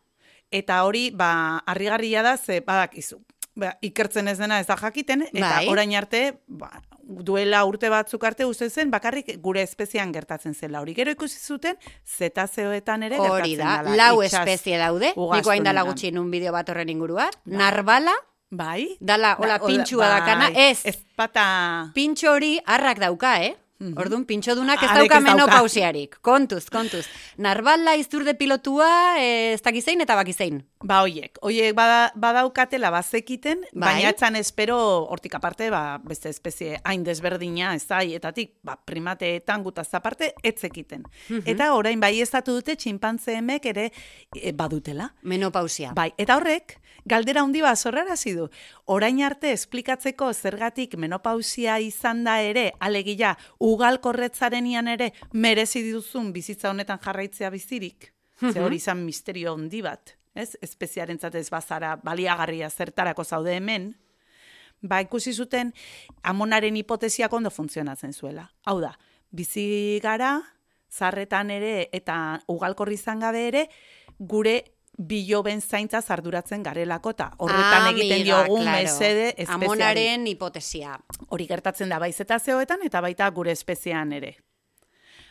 Eta 0.52 0.84
hori, 0.88 1.12
ba, 1.12 1.62
harrigarria 1.68 2.24
da, 2.24 2.38
ze 2.38 2.62
badakizu. 2.66 3.20
Ba, 3.58 3.74
ikertzen 3.82 4.28
ez 4.30 4.38
dena 4.38 4.60
ez 4.62 4.68
da 4.70 4.76
jakiten, 4.78 5.24
eta 5.32 5.50
Bai. 5.58 5.68
orain 5.70 5.94
arte, 5.98 6.40
ba, 6.48 6.70
duela 7.02 7.64
urte 7.66 7.90
batzuk 7.90 8.24
arte 8.24 8.46
uste 8.46 8.70
zen, 8.70 8.92
bakarrik 8.94 9.32
gure 9.42 9.62
espezian 9.66 10.12
gertatzen 10.14 10.54
zela. 10.54 10.82
Hori 10.82 10.94
gero 10.94 11.12
ikusi 11.12 11.40
zuten, 11.42 11.76
zetazeoetan 12.06 13.04
ere 13.08 13.18
Hori 13.20 13.56
gertatzen 13.56 13.58
da, 13.66 13.76
dela. 13.84 13.96
lau 14.12 14.24
itsas 14.24 14.42
espezie 14.46 14.78
daude, 14.82 15.14
niko 15.16 15.52
hain 15.54 15.64
dala 15.66 15.84
gutxi 15.88 16.12
nun 16.12 16.30
bideo 16.32 16.54
bat 16.54 16.70
horren 16.70 16.90
inguruan. 16.94 17.30
Narbala, 17.46 18.14
Bai. 18.50 18.98
dala, 19.00 19.36
hola, 19.40 19.58
Da- 19.58 19.66
pintxua 19.68 20.08
bai. 20.08 20.20
dakana, 20.20 20.50
ez, 20.70 20.86
Ez 20.86 20.98
pata... 21.16 21.92
pintxo 21.96 22.32
hori 22.34 22.60
harrak 22.66 23.00
dauka, 23.00 23.42
eh? 23.44 23.56
Orduan, 23.78 24.24
pintxo 24.26 24.56
dunak 24.58 24.82
ez 24.82 24.90
dauka 24.90 25.04
ez 25.04 25.10
dauka. 25.10 25.20
menopausiarik. 25.22 26.18
Kontuz, 26.26 26.66
kontuz. 26.74 27.06
Narbala 27.38 27.96
izturde 27.96 28.34
pilotua, 28.34 29.20
eh, 29.22 29.54
ez 29.54 29.62
dakizein 29.62 30.02
eta 30.02 30.16
bakizein. 30.16 30.64
Ba, 30.84 31.02
hoiek. 31.02 31.38
Hoiek 31.42 31.76
bada, 31.76 32.12
badaukatela 32.16 32.90
bazekiten, 32.90 33.62
Bai. 33.74 33.94
baina 33.94 34.10
etzan 34.10 34.36
espero 34.36 34.78
hortik 35.06 35.36
aparte, 35.36 35.70
ba, 35.70 36.00
beste 36.04 36.30
espezie 36.30 36.80
hain 36.84 37.04
desberdina, 37.04 37.76
ez 37.76 37.86
da, 37.88 38.02
hietatik, 38.02 38.56
ba, 38.64 38.80
primateetan 38.84 39.64
gutaz 39.64 39.94
aparte, 39.94 40.34
etzekiten. 40.44 41.06
Eta 41.46 41.74
orain 41.76 42.00
bai 42.00 42.20
ezatu 42.22 42.54
dute 42.54 42.76
txinpantzeemek 42.76 43.66
ere 43.66 43.92
e, 44.36 44.52
badutela. 44.54 45.14
Menopausia. 45.22 45.94
Bai, 45.94 46.12
eta 46.18 46.38
horrek, 46.38 46.80
galdera 47.08 47.42
handi 47.42 47.62
bat 47.64 47.80
zorrarazi 47.80 48.34
du. 48.36 48.48
Orain 48.86 49.22
arte 49.24 49.54
esplikatzeko 49.56 50.32
zergatik 50.34 50.98
menopausia 51.00 51.80
izan 51.80 52.24
da 52.28 52.40
ere, 52.44 52.72
alegia, 52.80 53.36
ugalkorretzarenian 53.64 54.92
ere, 54.92 55.12
merezi 55.34 55.86
duzun 55.92 56.34
bizitza 56.36 56.70
honetan 56.70 57.00
jarraitzea 57.04 57.50
bizirik. 57.54 58.12
Ze 58.38 58.60
hori 58.62 58.78
izan 58.78 59.02
misterio 59.06 59.56
handi 59.56 59.82
bat, 59.82 60.14
ez? 60.36 60.52
Espeziaren 60.62 61.18
ez 61.34 61.50
bazara 61.50 61.96
baliagarria 62.04 62.70
zertarako 62.70 63.24
zaude 63.24 63.56
hemen, 63.56 63.96
ba 64.82 65.02
ikusi 65.02 65.34
zuten 65.34 65.74
amonaren 66.22 66.76
hipotesiak 66.76 67.34
ondo 67.34 67.50
funtzionatzen 67.50 68.14
zuela. 68.14 68.52
Hau 68.66 68.80
da, 68.80 68.94
bizi 69.32 70.00
gara, 70.04 70.38
zarretan 70.92 71.50
ere 71.50 71.90
eta 71.92 72.40
ugalkorri 72.48 72.94
izan 72.94 73.20
gabe 73.20 73.48
ere, 73.48 73.68
gure 74.20 74.64
biloben 74.98 75.62
zaintza 75.62 76.02
arduratzen 76.10 76.64
garelako 76.64 77.14
eta 77.14 77.30
horretan 77.38 77.92
egiten 77.94 78.22
Amiga, 78.22 78.44
diogu 78.44 78.58
claro. 78.62 78.82
mesede 78.82 79.28
espeziari. 79.30 79.66
Amonaren 79.66 80.28
hipotesia. 80.28 81.00
Hori 81.30 81.48
gertatzen 81.48 81.90
da 81.90 82.00
baizetazioetan 82.00 82.84
eta 82.84 83.02
baita 83.02 83.30
gure 83.30 83.52
espezian 83.52 84.12
ere. 84.12 84.38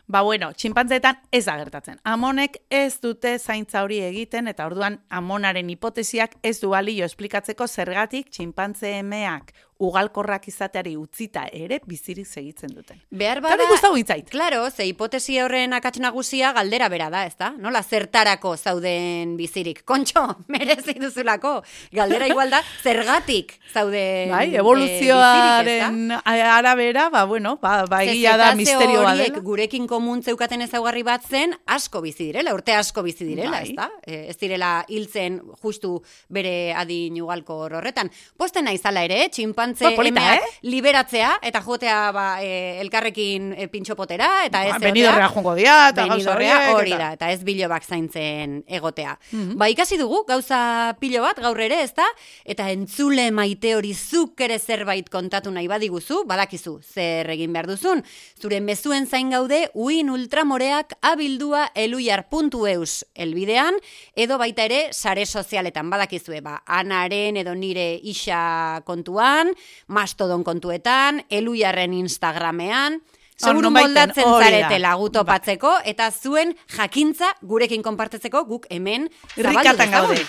Ba 0.06 0.20
bueno, 0.23 0.52
txinpantzeetan 0.54 1.16
ez 1.35 1.44
da 1.49 1.56
gertatzen. 1.58 1.99
Amonek 2.06 2.61
ez 2.70 3.00
dute 3.02 3.32
zaintza 3.40 3.82
hori 3.82 3.99
egiten 4.06 4.46
eta 4.46 4.68
orduan 4.70 5.00
amonaren 5.11 5.70
hipotesiak 5.70 6.37
ez 6.46 6.61
du 6.61 6.70
balio 6.70 7.08
esplikatzeko 7.11 7.66
zergatik 7.66 8.30
txinpantze 8.30 8.92
emeak 9.00 9.50
ugalkorrak 9.78 10.47
izateari 10.49 10.95
utzita 10.97 11.47
ere 11.52 11.80
bizirik 11.87 12.26
segitzen 12.26 12.73
duten. 12.73 12.99
Behar 13.11 13.42
Eta 13.42 13.49
bada... 13.49 13.56
nik 13.61 13.73
gustatu 13.75 13.99
hitzait. 14.00 14.30
Claro, 14.33 14.62
ze 14.71 14.87
hipotesi 14.88 15.38
horren 15.40 15.76
akats 15.76 16.00
nagusia 16.00 16.52
galdera 16.56 16.88
bera 16.88 17.11
da, 17.12 17.25
ezta? 17.28 17.50
Nola 17.61 17.83
zertarako 17.83 18.56
zauden 18.56 19.37
bizirik? 19.37 19.83
Kontxo, 19.85 20.25
merezi 20.52 20.97
duzulako. 21.00 21.59
Galdera 21.92 22.28
igual 22.30 22.50
da, 22.54 22.62
zergatik 22.85 23.56
zauden 23.73 24.33
Bai, 24.33 24.47
eh, 24.54 24.61
evoluzioaren 24.62 26.14
arabera, 26.25 27.09
ba 27.12 27.25
bueno, 27.28 27.56
ba, 27.62 27.85
ba 27.90 28.02
egia 28.04 28.37
da 28.40 28.54
misterio 28.56 29.02
badela. 29.04 29.42
gurekin 29.45 29.87
komun 29.87 30.23
zeukaten 30.23 30.64
ezaugarri 30.64 31.04
bat 31.06 31.25
zen, 31.28 31.52
asko 31.66 32.00
bizi 32.04 32.30
direla, 32.30 32.54
urte 32.56 32.75
asko 32.75 33.04
bizi 33.04 33.26
direla, 33.28 33.61
Bai. 33.61 33.71
ezta? 33.71 33.90
E, 34.06 34.26
ez 34.30 34.37
direla 34.40 34.73
hiltzen 34.88 35.40
justu 35.62 36.00
bere 36.33 36.73
adin 36.75 37.21
ugalko 37.23 37.61
horretan. 37.66 38.11
Posten 38.37 38.64
naizala 38.64 39.04
ere, 39.04 39.23
eh? 39.25 39.30
Txinpantze 39.66 39.90
Ba, 39.90 39.96
polita, 39.96 40.23
emeak 40.23 40.44
eh? 40.44 40.68
liberatzea 40.70 41.30
eta 41.46 41.61
jotea 41.64 41.96
ba, 42.14 42.26
e, 42.42 42.78
elkarrekin 42.82 43.52
e, 43.56 43.68
pintxopotera 43.73 44.44
eta 44.46 44.62
ez 44.66 44.75
Ba, 44.75 44.80
benidorrea 44.87 45.28
joango 45.32 45.54
dira, 45.56 45.76
eta 45.90 46.06
Benidorrea 46.06 46.58
hori 46.75 46.94
da, 46.94 47.11
eta 47.16 47.30
ez 47.32 47.40
bilobak 47.46 47.87
zaintzen 47.87 48.61
egotea. 48.66 49.16
Ba, 49.56 49.68
ikasi 49.73 49.99
dugu, 50.00 50.23
gauza 50.28 50.94
pilo 51.00 51.23
bat, 51.25 51.38
gaur 51.42 51.61
ere, 51.61 51.80
ez 51.85 51.92
da? 51.96 52.06
Eta 52.44 52.68
entzule 52.73 53.28
maite 53.35 53.75
hori 53.76 53.94
zuk 53.94 54.40
ere 54.44 54.58
zerbait 54.58 55.08
kontatu 55.12 55.52
nahi 55.54 55.68
badiguzu, 55.70 56.23
badakizu, 56.28 56.78
zer 56.82 57.30
egin 57.35 57.54
behar 57.56 57.70
duzun. 57.70 58.02
Zure 58.40 58.61
mezuen 58.61 59.06
zain 59.06 59.32
gaude, 59.35 59.66
uin 59.75 60.11
ultramoreak 60.12 60.96
abildua 61.06 61.66
eluiar.eus 61.75 63.06
elbidean, 63.14 63.80
edo 64.14 64.38
baita 64.38 64.66
ere, 64.68 64.82
sare 64.92 65.26
sozialetan, 65.26 65.90
badakizue, 65.90 66.42
ba, 66.44 66.61
anaren 66.66 67.40
edo 67.40 67.54
nire 67.56 67.94
isa 68.02 68.82
kontuan, 68.87 69.55
mastodon 69.86 70.44
kontuetan, 70.44 71.22
eluiarren 71.30 71.94
Instagramean, 71.94 73.00
Seguru 73.36 73.68
moldatzen 73.68 74.25
zaretela 74.25 74.94
gutopatzeko 74.96 75.75
eta 75.84 76.08
zuen 76.08 76.54
jakintza 76.72 77.34
gurekin 77.44 77.82
konpartetzeko 77.84 78.46
guk 78.48 78.64
hemen 78.72 79.10
zabaldu 79.36 79.90
gaude. 79.92 80.22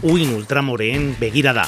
Uin 0.00 0.32
ultramoreen 0.32 1.12
begirada. 1.20 1.66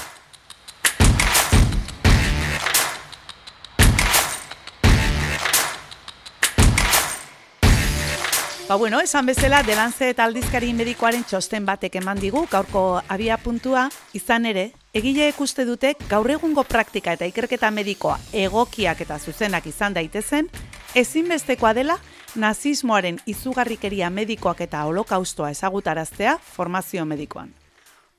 Ba 8.72 8.78
bueno, 8.78 9.00
esan 9.00 9.26
bezala, 9.26 9.58
delantze 9.62 10.06
eta 10.08 10.24
aldizkari 10.24 10.70
medikoaren 10.72 11.26
txosten 11.28 11.66
batek 11.68 11.98
eman 12.00 12.16
digu, 12.16 12.46
gaurko 12.48 13.02
abia 13.04 13.36
puntua, 13.36 13.82
izan 14.16 14.46
ere, 14.48 14.70
egileek 14.96 15.42
uste 15.44 15.66
dute 15.68 15.90
gaur 16.08 16.32
egungo 16.32 16.64
praktika 16.64 17.12
eta 17.12 17.28
ikerketa 17.28 17.68
medikoa 17.68 18.16
egokiak 18.32 19.04
eta 19.04 19.18
zuzenak 19.20 19.68
izan 19.68 19.92
daitezen, 19.92 20.48
ezinbestekoa 20.96 21.74
dela 21.76 21.98
nazismoaren 22.34 23.20
izugarrikeria 23.28 24.08
medikoak 24.08 24.64
eta 24.64 24.86
holokaustoa 24.88 25.50
ezagutaraztea 25.52 26.38
formazio 26.40 27.04
medikoan. 27.04 27.52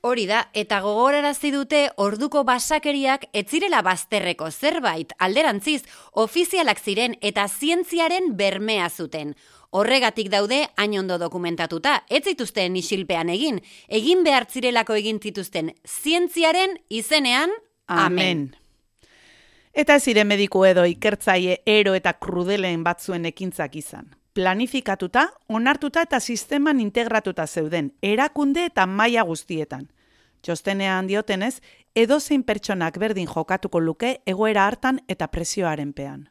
Hori 0.06 0.26
da, 0.28 0.44
eta 0.52 0.82
gogorarazi 0.84 1.48
dute 1.50 1.78
orduko 1.96 2.42
basakeriak 2.44 3.22
ez 3.32 3.46
zirela 3.48 3.78
bazterreko 3.82 4.50
zerbait, 4.52 5.14
alderantziz, 5.18 5.80
ofizialak 6.12 6.78
ziren 6.78 7.14
eta 7.22 7.48
zientziaren 7.48 8.36
bermea 8.36 8.90
zuten. 8.90 9.34
Horregatik 9.74 10.28
daude 10.30 10.68
hain 10.78 10.92
ondo 11.00 11.16
dokumentatuta, 11.18 12.04
ez 12.06 12.22
zituzten 12.30 12.76
isilpean 12.78 13.30
egin, 13.32 13.56
egin 13.88 14.20
behar 14.22 14.46
zirelako 14.46 14.94
egin 14.94 15.18
zituzten 15.18 15.72
zientziaren 15.82 16.76
izenean, 16.88 17.50
amen. 17.88 18.04
Amen. 18.06 18.44
Eta 19.74 19.96
ez 19.98 20.04
ziren 20.04 20.28
mediku 20.30 20.62
edo 20.64 20.84
ikertzaile 20.86 21.56
ero 21.66 21.96
eta 21.98 22.12
krudelen 22.22 22.84
batzuen 22.86 23.26
ekintzak 23.26 23.74
izan. 23.74 24.12
Planifikatuta, 24.34 25.26
onartuta 25.48 26.06
eta 26.06 26.20
sisteman 26.20 26.78
integratuta 26.78 27.46
zeuden, 27.46 27.90
erakunde 28.02 28.68
eta 28.70 28.86
maila 28.86 29.26
guztietan. 29.26 29.88
Txostenean 30.46 31.10
diotenez, 31.10 31.56
edozein 31.98 32.44
pertsonak 32.46 32.98
berdin 33.02 33.26
jokatuko 33.26 33.80
luke 33.80 34.20
egoera 34.24 34.68
hartan 34.68 35.02
eta 35.08 35.26
presioaren 35.34 35.92
pean. 35.92 36.28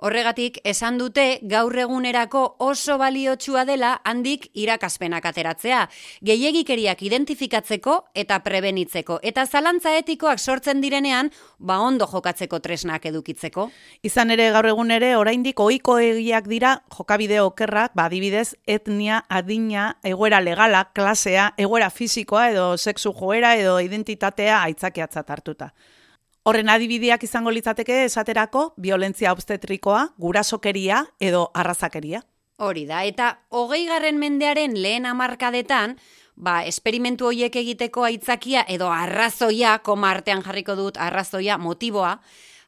Horregatik, 0.00 0.58
esan 0.64 0.96
dute 0.96 1.40
gaur 1.42 1.76
egunerako 1.76 2.56
oso 2.64 2.96
baliotsua 2.98 3.66
dela 3.68 3.90
handik 4.04 4.46
irakaspenak 4.56 5.26
ateratzea, 5.28 5.82
gehiegikeriak 6.24 7.02
identifikatzeko 7.04 7.96
eta 8.14 8.38
prebenitzeko, 8.46 9.18
eta 9.22 9.44
zalantza 9.46 9.92
etikoak 9.98 10.40
sortzen 10.40 10.80
direnean, 10.80 11.28
ba 11.58 11.78
ondo 11.84 12.08
jokatzeko 12.08 12.62
tresnak 12.64 13.04
edukitzeko. 13.12 13.68
Izan 14.02 14.32
ere 14.32 14.48
gaur 14.56 14.70
egun 14.72 14.90
ere 14.96 15.12
oraindik 15.20 15.60
ohiko 15.60 15.98
egiak 16.00 16.48
dira 16.48 16.78
jokabide 16.96 17.42
okerrak, 17.44 17.92
ba 17.94 18.08
adibidez 18.08 18.54
etnia, 18.66 19.24
adina, 19.28 19.90
egoera 20.02 20.40
legala, 20.40 20.86
klasea, 20.96 21.52
egoera 21.60 21.90
fisikoa 21.90 22.48
edo 22.54 22.66
sexu 22.78 23.12
joera 23.12 23.54
edo 23.60 23.78
identitatea 23.84 24.62
aitzakiatzat 24.62 25.30
hartuta. 25.30 25.74
Horren 26.48 26.70
adibideak 26.72 27.24
izango 27.26 27.52
litzateke 27.52 27.98
esaterako 28.06 28.70
violentzia 28.80 29.32
obstetrikoa, 29.36 30.06
gurasokeria 30.16 31.02
edo 31.20 31.50
arrazakeria. 31.52 32.22
Hori 32.64 32.86
da, 32.88 33.02
eta 33.04 33.26
hogei 33.52 33.82
garren 33.88 34.16
mendearen 34.20 34.72
lehen 34.80 35.04
amarkadetan, 35.08 35.98
ba, 36.36 36.62
esperimentu 36.64 37.28
horiek 37.28 37.56
egiteko 37.60 38.06
aitzakia 38.08 38.64
edo 38.72 38.88
arrazoia, 38.88 39.78
koma 39.84 40.14
artean 40.14 40.40
jarriko 40.44 40.78
dut 40.78 40.96
arrazoia, 40.96 41.58
motiboa, 41.60 42.14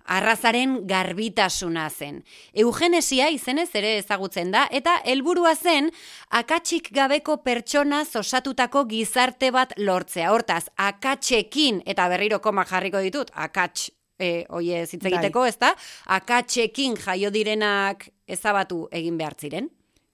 arrazaren 0.04 0.80
garbitasuna 0.87 1.88
zen. 1.90 2.23
Eugenesia 2.54 3.28
izenez 3.30 3.71
ere 3.78 3.97
ezagutzen 3.99 4.52
da, 4.54 4.66
eta 4.71 4.99
helburua 5.04 5.54
zen 5.54 5.90
akatsik 6.30 6.90
gabeko 6.94 7.38
pertsona 7.44 8.02
osatutako 8.18 8.85
gizarte 8.90 9.50
bat 9.50 9.75
lortzea. 9.78 10.30
Hortaz, 10.32 10.66
akatsekin, 10.76 11.82
eta 11.87 12.09
berriro 12.09 12.40
koma 12.40 12.64
jarriko 12.68 13.02
ditut, 13.04 13.30
akats 13.35 13.90
e, 14.18 14.44
oie 14.50 14.87
zitz 14.87 15.04
egiteko, 15.04 15.44
ez 15.47 15.59
da? 15.61 15.75
Akatsekin 16.18 16.97
jaio 16.97 17.30
direnak 17.35 18.09
ezabatu 18.26 18.87
egin 18.92 19.18
behar 19.21 19.38
ziren. 19.38 19.71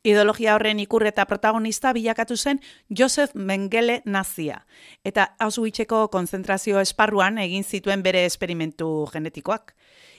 Ideologia 0.07 0.55
horren 0.55 0.79
ikur 0.79 1.03
eta 1.09 1.25
protagonista 1.27 1.91
bilakatu 1.93 2.37
zen 2.37 2.61
Joseph 2.89 3.35
Mengele 3.35 4.01
nazia. 4.05 4.61
Eta 5.05 5.35
Auschwitzeko 5.43 6.05
konzentrazio 6.13 6.79
esparruan 6.79 7.39
egin 7.43 7.65
zituen 7.65 8.03
bere 8.03 8.25
esperimentu 8.25 9.09
genetikoak. 9.13 9.75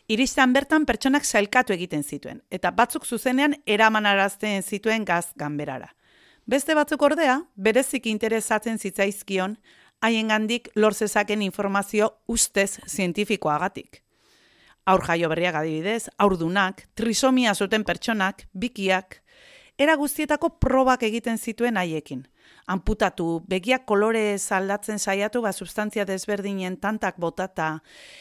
Iristan 0.10 0.52
bertan 0.54 0.86
pertsonak 0.90 1.24
zailkatu 1.24 1.74
egiten 1.74 2.04
zituen, 2.04 2.42
eta 2.50 2.72
batzuk 2.72 3.06
zuzenean 3.06 3.56
eramanarazten 3.66 4.64
zituen 4.64 5.06
gaz 5.06 5.32
ganberara. 5.38 5.94
Beste 6.50 6.74
batzuk 6.76 7.02
ordea, 7.06 7.44
berezik 7.56 8.08
interesatzen 8.10 8.80
zitzaizkion, 8.80 9.60
haiengandik 10.02 10.72
lor 10.76 10.96
zezaken 10.96 11.44
informazio 11.46 12.10
ustez 12.28 12.80
zientifikoagatik. 12.88 14.02
Aur 14.90 15.06
jaio 15.06 15.30
berriak 15.30 15.56
adibidez, 15.56 16.10
aurdunak, 16.18 16.88
trisomia 16.98 17.54
zuten 17.54 17.84
pertsonak, 17.86 18.48
bikiak, 18.54 19.22
era 19.80 19.96
guztietako 19.96 20.52
probak 20.60 21.04
egiten 21.08 21.40
zituen 21.40 21.80
haiekin. 21.80 22.26
Amputatu, 22.70 23.40
begiak 23.50 23.86
kolore 23.90 24.36
aldatzen 24.54 25.00
saiatu, 25.00 25.42
ba, 25.42 25.54
substantzia 25.54 26.04
desberdinen 26.06 26.76
tantak 26.78 27.18
botata, 27.18 27.70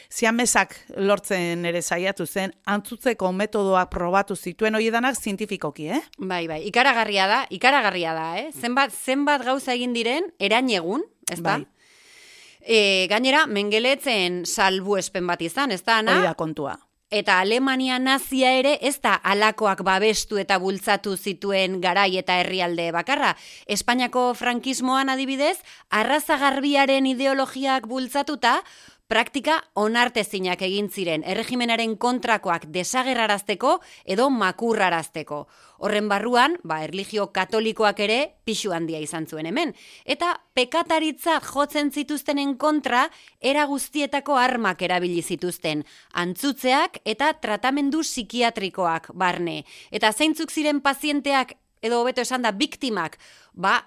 ziamesak 0.08 0.76
lortzen 0.96 1.66
ere 1.68 1.82
saiatu 1.82 2.26
zen, 2.26 2.54
antzutzeko 2.64 3.32
metodoak 3.32 3.90
probatu 3.90 4.36
zituen 4.36 4.78
hoiedanak 4.78 5.18
zientifikoki, 5.18 5.90
eh? 5.98 6.00
Bai, 6.18 6.46
bai, 6.48 6.62
ikaragarria 6.70 7.26
da, 7.28 7.42
ikaragarria 7.50 8.14
da, 8.14 8.28
eh? 8.38 8.48
Zenbat, 8.54 8.94
zenbat 8.94 9.44
gauza 9.44 9.74
egin 9.74 9.96
diren, 9.96 10.30
erain 10.38 10.70
egun, 10.70 11.04
ez 11.28 11.40
da? 11.42 11.58
Bai. 11.58 11.66
E, 12.68 13.06
gainera, 13.10 13.46
mengeletzen 13.46 14.44
salbu 14.46 14.98
espen 15.00 15.26
bat 15.26 15.42
izan, 15.42 15.72
ez 15.72 15.82
da, 15.82 16.00
Hori 16.04 16.28
da 16.28 16.36
kontua. 16.38 16.76
Eta 17.10 17.38
Alemania 17.40 17.96
nazia 17.98 18.50
ere 18.52 18.74
ez 18.84 18.98
da 19.00 19.14
alakoak 19.14 19.80
babestu 19.80 20.36
eta 20.36 20.58
bultzatu 20.60 21.14
zituen 21.16 21.78
garai 21.80 22.18
eta 22.20 22.36
herrialde 22.36 22.90
bakarra. 22.92 23.30
Espainiako 23.64 24.34
frankismoan 24.36 25.08
adibidez, 25.08 25.56
arrazagarbiaren 25.88 27.08
ideologiak 27.08 27.88
bultzatuta, 27.88 28.58
praktika 29.08 29.54
onartezinak 29.80 30.60
egin 30.66 30.90
ziren 30.92 31.22
erregimenaren 31.24 31.94
kontrakoak 31.96 32.66
desagerrarazteko 32.74 33.78
edo 34.04 34.28
makurrarazteko. 34.30 35.38
Horren 35.80 36.10
barruan, 36.10 36.58
ba, 36.68 36.82
erligio 36.84 37.28
katolikoak 37.32 38.02
ere 38.04 38.18
pixu 38.44 38.74
handia 38.76 39.00
izan 39.00 39.26
zuen 39.26 39.48
hemen. 39.48 39.72
Eta 40.04 40.34
pekataritza 40.54 41.38
jotzen 41.40 41.90
zituztenen 41.90 42.56
kontra, 42.60 43.06
era 43.40 43.64
guztietako 43.70 44.36
armak 44.36 44.82
erabili 44.84 45.22
zituzten. 45.22 45.86
Antzutzeak 46.12 47.00
eta 47.08 47.32
tratamendu 47.40 48.04
psikiatrikoak 48.04 49.14
barne. 49.14 49.62
Eta 49.90 50.12
zeintzuk 50.12 50.52
ziren 50.52 50.82
pazienteak 50.84 51.56
edo 51.80 52.02
hobeto 52.02 52.20
esan 52.20 52.42
da 52.42 52.52
biktimak, 52.52 53.16
ba, 53.54 53.78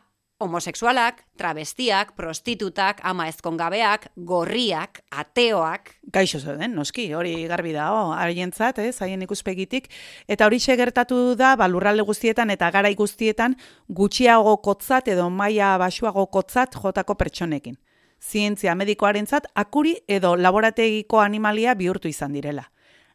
homosexualak, 0.42 1.22
travestiak, 1.38 2.16
prostitutak, 2.18 3.00
ama 3.04 3.28
ezkongabeak, 3.30 4.10
gorriak, 4.16 5.04
ateoak. 5.12 5.94
Gaixo 6.14 6.40
zeuden, 6.40 6.74
noski, 6.76 7.12
hori 7.14 7.36
garbi 7.48 7.76
da, 7.76 7.92
oh, 7.94 8.12
haientzat, 8.18 8.82
ez, 8.82 8.98
haien 9.02 9.22
ikuspegitik. 9.22 9.92
Eta 10.28 10.50
hori 10.50 10.60
gertatu 10.60 11.36
da, 11.36 11.56
ba, 11.56 11.68
lurralde 11.68 12.04
guztietan 12.04 12.50
eta 12.50 12.72
garai 12.72 12.96
guztietan 12.96 13.56
gutxiago 13.88 14.58
kotzat 14.58 15.08
edo 15.08 15.30
maila 15.30 15.78
basuago 15.78 16.26
kotzat 16.28 16.76
jotako 16.76 17.16
pertsonekin. 17.16 17.78
Zientzia 18.22 18.76
medikoarentzat 18.76 19.48
akuri 19.56 19.96
edo 20.08 20.36
laborategiko 20.36 21.20
animalia 21.20 21.74
bihurtu 21.74 22.08
izan 22.08 22.34
direla. 22.34 22.72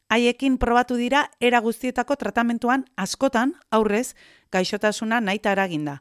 Haiekin 0.09 0.59
probatu 0.59 0.97
dira 0.97 1.31
era 1.41 1.61
guztietako 1.61 2.17
tratamentuan 2.17 2.85
askotan 2.97 3.55
aurrez 3.71 4.15
gaixotasuna 4.53 5.21
naita 5.21 5.53
eraginda. 5.53 6.01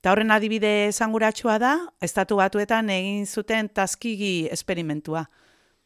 Eta 0.00 0.14
horren 0.14 0.30
adibide 0.32 0.86
esanguratsua 0.88 1.58
da, 1.60 1.74
estatu 2.00 2.38
batuetan 2.40 2.88
egin 2.88 3.26
zuten 3.28 3.66
taskigi 3.68 4.46
esperimentua. 4.48 5.26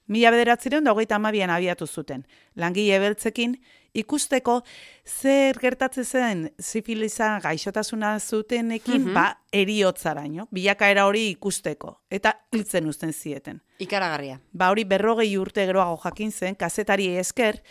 Mila 0.06 0.30
bederatzireun 0.30 0.84
da 0.86 0.92
hogeita 0.94 1.16
amabian 1.16 1.50
abiatu 1.50 1.88
zuten. 1.88 2.22
Langile 2.54 3.00
beltzekin 3.02 3.56
ikusteko 3.98 4.60
zer 5.08 5.58
gertatzen 5.58 6.04
zen 6.06 6.44
zifiliza 6.62 7.40
gaixotasuna 7.42 8.12
zutenekin, 8.20 9.02
Mhm. 9.02 9.14
ba, 9.14 9.40
eriotzaraino. 9.52 10.46
Bilakaera 10.52 11.06
hori 11.06 11.30
ikusteko. 11.34 11.96
Eta 12.08 12.36
hiltzen 12.52 12.86
uzten 12.86 13.12
zieten. 13.12 13.62
Ikaragarria. 13.80 14.38
Ba 14.52 14.70
hori 14.70 14.84
berrogei 14.84 15.36
urte 15.38 15.66
geroago 15.66 15.98
jakin 16.04 16.30
zen, 16.30 16.54
kazetari 16.54 17.16
esker, 17.16 17.62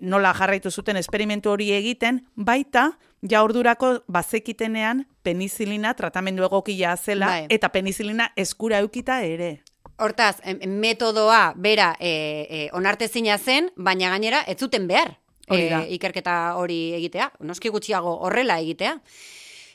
nola 0.00 0.32
jarraitu 0.34 0.70
zuten 0.70 0.96
esperimentu 0.96 1.50
hori 1.50 1.70
egiten, 1.76 2.22
baita 2.36 2.90
ja 3.30 3.42
ordurako 3.42 3.92
bazekitenean 4.12 5.04
penizilina 5.22 5.94
tratamendu 5.94 6.44
egokia 6.46 6.96
zela 6.96 7.26
Bai. 7.26 7.46
eta 7.50 7.68
penizilina 7.68 8.30
eskura 8.36 8.82
eukita 8.84 9.20
ere. 9.22 9.60
Hortaz, 9.98 10.36
metodoa 10.66 11.54
bera 11.56 11.94
e, 12.00 12.10
e, 12.10 12.66
onartezina 12.76 13.38
zen, 13.38 13.70
baina 13.76 14.10
gainera 14.12 14.42
ez 14.46 14.58
zuten 14.60 14.86
behar 14.86 15.14
e, 15.48 15.86
ikerketa 15.96 16.36
hori 16.60 16.92
egitea, 16.98 17.30
noski 17.46 17.70
gutxiago 17.72 18.18
horrela 18.26 18.58
egitea. 18.60 18.96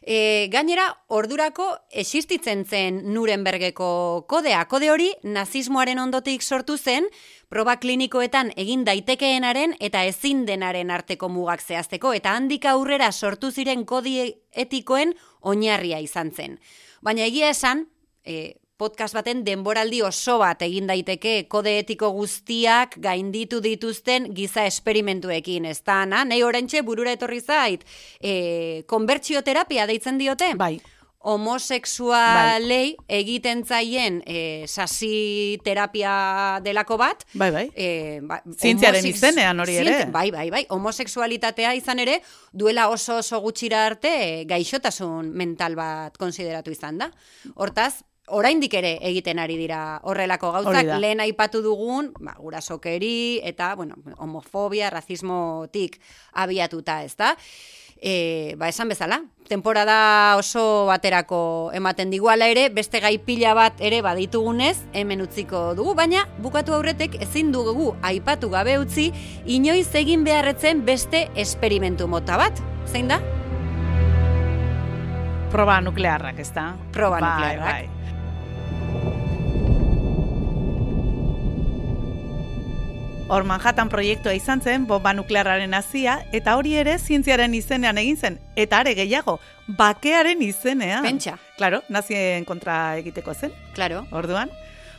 E, 0.01 0.49
gainera, 0.49 0.87
ordurako 1.13 1.67
existitzen 1.93 2.63
zen 2.65 3.01
Nurembergeko 3.13 4.25
kodea. 4.27 4.63
Kode 4.65 4.89
hori 4.89 5.11
nazismoaren 5.21 6.01
ondotik 6.01 6.41
sortu 6.41 6.77
zen, 6.77 7.05
proba 7.53 7.75
klinikoetan 7.77 8.49
egin 8.57 8.81
daitekeenaren 8.87 9.75
eta 9.79 10.01
ezin 10.09 10.45
denaren 10.47 10.89
arteko 10.89 11.29
mugak 11.29 11.61
zehazteko, 11.61 12.15
eta 12.17 12.33
handik 12.33 12.65
aurrera 12.65 13.11
sortu 13.11 13.51
ziren 13.51 13.85
kodi 13.85 14.17
etikoen 14.51 15.13
oinarria 15.41 16.01
izan 16.01 16.31
zen. 16.31 16.57
Baina 17.05 17.27
egia 17.29 17.53
esan, 17.53 17.85
e, 18.25 18.57
podcast 18.82 19.13
baten 19.13 19.44
denboraldi 19.46 20.00
oso 20.02 20.39
bat 20.41 20.62
egin 20.65 20.88
daiteke 20.89 21.36
kode 21.52 21.76
etiko 21.84 22.10
guztiak 22.15 22.98
gainditu 23.04 23.60
dituzten 23.62 24.32
giza 24.34 24.65
esperimentuekin, 24.65 25.67
ez 25.70 25.80
da, 25.86 26.00
na? 26.10 26.24
Nei 26.26 26.41
orentxe 26.44 26.82
burura 26.88 27.13
etorri 27.13 27.41
zait, 27.46 27.86
e, 28.20 28.82
konbertsioterapia 28.89 29.86
deitzen 29.91 30.17
diote? 30.17 30.56
Bai, 30.58 30.80
Homosexualei 31.22 32.96
egiten 33.13 33.62
zaien 33.70 34.15
e, 34.26 34.65
sasi 34.65 35.60
terapia 35.63 36.60
delako 36.65 36.98
bat, 36.98 37.22
bai, 37.38 37.52
bai. 37.54 37.65
E, 37.78 38.20
ba, 38.26 38.39
Zientziaren 38.58 39.06
izenean 39.06 39.62
hori 39.62 39.76
ere. 39.78 39.91
Zientzia- 39.94 40.12
Bai, 40.15 40.32
bai, 40.34 40.48
bai. 40.50 40.63
Homosexualitatea 40.74 41.76
izan 41.78 42.02
ere, 42.02 42.17
duela 42.52 42.88
oso 42.89 43.20
oso 43.22 43.38
gutxira 43.46 43.86
arte 43.86 44.10
e, 44.41 44.46
gaixotasun 44.50 45.30
mental 45.38 45.78
bat 45.78 46.17
konsideratu 46.17 46.74
izan 46.74 46.98
da. 46.98 47.12
Hortaz, 47.54 48.02
oraindik 48.27 48.73
ere 48.77 48.95
egiten 49.01 49.39
ari 49.39 49.57
dira 49.60 49.99
horrelako 50.03 50.51
gauzak, 50.55 50.95
lehen 51.01 51.21
aipatu 51.23 51.62
dugun, 51.65 52.12
ba, 52.19 52.36
gurasokeri 52.39 53.41
eta, 53.43 53.73
bueno, 53.75 53.95
homofobia, 54.17 54.89
razismotik 54.89 55.99
abiatuta, 56.34 57.01
ez 57.03 57.15
da? 57.17 57.36
E, 58.01 58.55
ba, 58.57 58.69
esan 58.71 58.89
bezala, 58.89 59.19
temporada 59.45 60.36
oso 60.39 60.88
baterako 60.88 61.69
ematen 61.77 62.10
diguala 62.10 62.47
ere, 62.49 62.69
beste 62.73 63.01
gai 63.03 63.17
pila 63.21 63.53
bat 63.53 63.77
ere 63.84 64.01
baditugunez, 64.01 64.77
hemen 64.97 65.21
utziko 65.21 65.75
dugu, 65.77 65.93
baina 65.93 66.25
bukatu 66.41 66.73
aurretek 66.73 67.19
ezin 67.21 67.51
dugu 67.53 67.91
aipatu 68.01 68.49
gabe 68.49 68.79
utzi, 68.81 69.12
inoiz 69.45 69.91
egin 69.93 70.25
beharretzen 70.25 70.86
beste 70.86 71.27
esperimentu 71.36 72.07
mota 72.10 72.41
bat. 72.41 72.65
Zein 72.89 73.12
da? 73.12 73.21
Proba 75.51 75.81
nuklearrak, 75.84 76.39
ez 76.39 76.53
da? 76.55 76.71
Proba 76.95 77.19
Bai, 77.19 77.27
nuklearrak. 77.27 77.73
Bai. 77.75 78.00
Hor 83.32 83.46
Manhattan 83.48 83.88
proiektua 83.88 84.34
izan 84.36 84.60
zen, 84.60 84.84
bomba 84.89 85.13
nuklearraren 85.15 85.72
hazia, 85.74 86.17
eta 86.36 86.58
hori 86.60 86.74
ere 86.76 86.98
zientziaren 87.00 87.54
izenean 87.56 87.96
egin 88.02 88.17
zen. 88.20 88.34
Eta 88.60 88.82
are 88.84 88.91
gehiago, 88.91 89.38
bakearen 89.80 90.41
izenean. 90.44 91.06
Pentsa. 91.08 91.38
Claro, 91.56 91.80
nazien 91.88 92.44
kontra 92.44 92.98
egiteko 93.00 93.34
zen, 93.34 93.54
Claro. 93.74 94.04
orduan. 94.12 94.52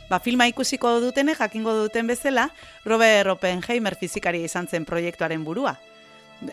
Ba, 0.09 0.17
filma 0.19 0.47
ikusiko 0.47 0.95
dutene, 0.99 1.35
jakingo 1.35 1.75
duten 1.77 2.07
bezala, 2.07 2.49
Robert 2.85 3.29
Oppenheimer 3.29 3.93
fizikaria 3.95 4.49
izan 4.49 4.67
zen 4.67 4.83
proiektuaren 4.85 5.43
burua. 5.45 5.77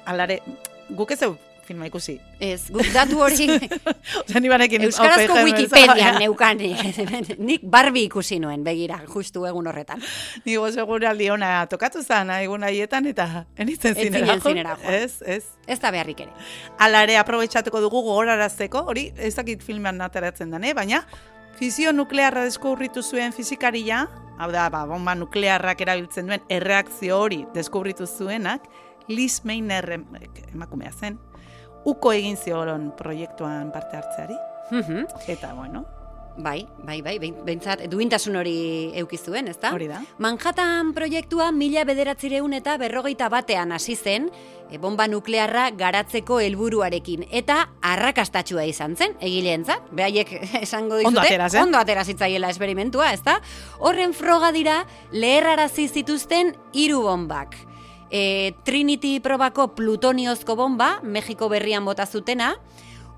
Alare, 0.05 0.43
guk 0.90 1.12
ez 1.12 1.23
filma 1.70 1.87
ikusi. 1.87 2.16
Ez, 2.42 2.66
guk 2.74 2.88
datu 2.94 3.20
hori 3.22 3.46
Osa, 4.24 4.40
ni 4.42 4.50
banekin 4.50 4.83
Euskarazko 4.88 5.37
Oppenheimer 5.37 5.61
Wikipedian 5.61 5.98
zara. 5.98 6.18
neukan. 6.24 6.59
Nik 7.50 7.62
Barbie 7.70 8.09
ikusi 8.09 8.40
nuen, 8.42 8.64
begira, 8.66 9.00
justu 9.14 9.44
egun 9.46 9.70
horretan. 9.70 10.02
Nigo 10.46 10.66
seguraldi 10.74 11.30
ona 11.30 11.52
tokatu 11.70 12.02
zan, 12.02 12.33
egun 12.40 12.66
haietan, 12.66 13.06
eta 13.12 13.44
enitzen 13.61 13.94
zinera. 13.94 14.38
zinera. 14.42 14.76
Ez, 14.90 15.20
ez. 15.22 15.44
Ez 15.70 15.78
da 15.80 15.92
beharrik 15.94 16.24
ere. 16.26 16.35
Ala 16.83 17.04
ere 17.06 17.18
aprobetxatuko 17.22 17.83
dugu 17.87 18.02
gogorarazteko, 18.09 18.85
hori 18.90 19.11
ezakit 19.30 19.62
filmean 19.62 20.00
ateratzen 20.02 20.50
dane, 20.50 20.74
baina 20.74 21.04
fisio 21.61 21.92
nuklearra 21.92 22.44
deskubritu 22.48 23.02
zuen 23.04 23.35
fizikaria, 23.37 24.06
hau 24.40 24.50
da, 24.50 24.66
ba, 24.72 24.87
bomba 24.88 25.14
nuklearrak 25.14 25.83
erabiltzen 25.87 26.30
duen 26.30 26.46
erreakzio 26.50 27.18
hori 27.20 27.44
deskubritu 27.54 28.09
zuenak, 28.09 28.66
Liz 29.11 29.40
Meiner 29.44 29.90
em- 29.98 30.06
emakumea 30.54 30.92
zen. 30.92 31.18
Uko 31.85 32.12
egin 32.12 32.37
zioron 32.37 32.93
proiektuan 32.97 33.73
parte 33.73 33.97
hartzeari. 33.97 34.37
Mhm. 34.71 35.07
Eta, 35.29 35.55
bueno, 35.55 35.87
Bai, 36.37 36.62
bai, 36.87 37.03
bai, 37.03 37.16
behintzat 37.19 37.81
duintasun 37.90 38.37
hori 38.37 38.93
eukizuen, 38.97 39.49
ezta? 39.51 39.73
hori 39.75 39.88
da. 39.90 39.99
Manhattan 40.19 40.93
proiektua 40.95 41.51
mila 41.53 41.83
bederatzireun 41.85 42.55
eta 42.55 42.77
berrogeita 42.79 43.29
batean 43.29 43.73
hasi 43.73 43.97
zen, 43.97 44.31
e, 44.71 44.79
bomba 44.79 45.09
nuklearra 45.11 45.71
garatzeko 45.77 46.38
helburuarekin 46.40 47.27
eta 47.31 47.69
arrakastatxua 47.83 48.64
izan 48.64 48.95
zen, 48.97 49.16
egileentzat. 49.21 49.90
Behaiek 49.93 50.33
esango 50.62 50.97
dizute, 51.03 51.09
Ondo 51.09 51.21
atera 51.21 51.49
zen. 51.51 51.62
ondo 51.66 51.79
atera 51.79 52.05
zitzaiela 52.05 52.49
esperimentua, 52.49 53.12
ezta? 53.12 53.40
Horren 53.81 54.14
froga 54.14 54.53
dira 54.53 54.85
leherrarazi 55.12 55.88
zituzten 55.88 56.55
hiru 56.73 57.03
bombak. 57.03 57.57
E, 58.11 58.53
Trinity 58.64 59.20
probako 59.20 59.70
plutoniozko 59.75 60.57
bomba, 60.57 60.99
Mexiko 61.03 61.49
berrian 61.49 61.85
bota 61.85 62.07
zutena, 62.07 62.57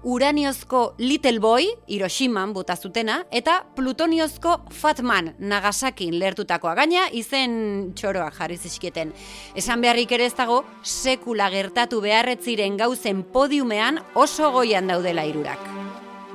uraniozko 0.02 0.94
Little 0.98 1.38
Boy, 1.38 1.68
Hiroshiman 1.86 2.52
bota 2.52 2.76
zutena, 2.76 3.22
eta 3.30 3.62
plutoniozko 3.76 4.58
Fatman, 4.70 5.32
Nagasakin 5.38 6.18
lehertutakoa 6.18 6.74
gaina, 6.78 7.06
izen 7.12 7.92
txoroak 7.96 8.36
jarri 8.40 8.58
zizkieten. 8.58 9.14
Esan 9.54 9.84
beharrik 9.84 10.12
ere 10.12 10.26
ez 10.26 10.34
dago, 10.38 10.62
sekula 10.82 11.48
gertatu 11.54 12.02
beharretziren 12.04 12.76
gauzen 12.80 13.22
podiumean 13.22 14.02
oso 14.14 14.50
goian 14.52 14.90
daudela 14.90 15.24
irurak. 15.28 15.81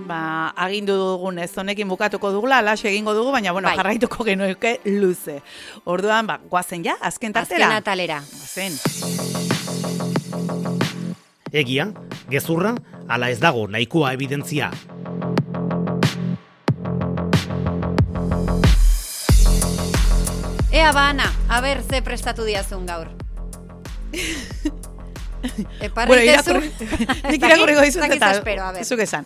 Ba, 0.05 0.53
agindu 0.55 0.93
dugun 0.93 1.39
ez 1.41 1.49
honekin 1.57 1.87
bukatuko 1.89 2.29
dugula, 2.31 2.61
las 2.61 2.83
egingo 2.85 3.13
dugu, 3.17 3.31
baina 3.31 3.51
bueno, 3.51 3.67
Bai. 3.67 3.77
jarraituko 3.77 4.23
genuke 4.23 4.79
luze. 4.85 5.41
Orduan, 5.85 6.27
ba, 6.27 6.37
guazen 6.49 6.83
ja, 6.85 6.97
azken 7.01 7.33
tartera. 7.33 7.65
Azken 7.65 7.77
atalera. 7.81 8.21
Guazen. 8.21 8.77
Egia, 11.51 11.89
gezurra, 12.29 12.75
ala 13.07 13.31
ez 13.31 13.39
dago 13.39 13.67
nahikoa 13.67 14.13
evidentzia. 14.13 14.69
Ea 20.71 20.91
ba, 20.91 21.09
Ana, 21.09 21.31
aber 21.49 21.81
ze 21.81 22.01
prestatu 22.01 22.43
diazun 22.45 22.85
gaur. 22.85 23.07
Eparra 25.81 26.07
Bueno, 26.07 26.23
irakurri, 26.23 26.71
nik 27.31 27.43
irakurriko 27.43 27.81
dizut 27.85 28.03
eta 28.03 28.31
espero, 28.37 28.63
a 28.67 28.71
ber. 28.73 28.85
zuk 28.85 28.99
esan. 28.99 29.25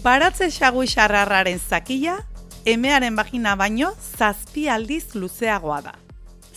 Baratze 0.00 0.46
xagu 0.48 0.86
xarrarraren 0.88 1.58
zakila, 1.60 2.14
emearen 2.64 3.12
bagina 3.16 3.52
baino, 3.60 3.90
zazpi 4.16 4.64
aldiz 4.72 5.12
luzeagoa 5.14 5.80
da. 5.84 5.92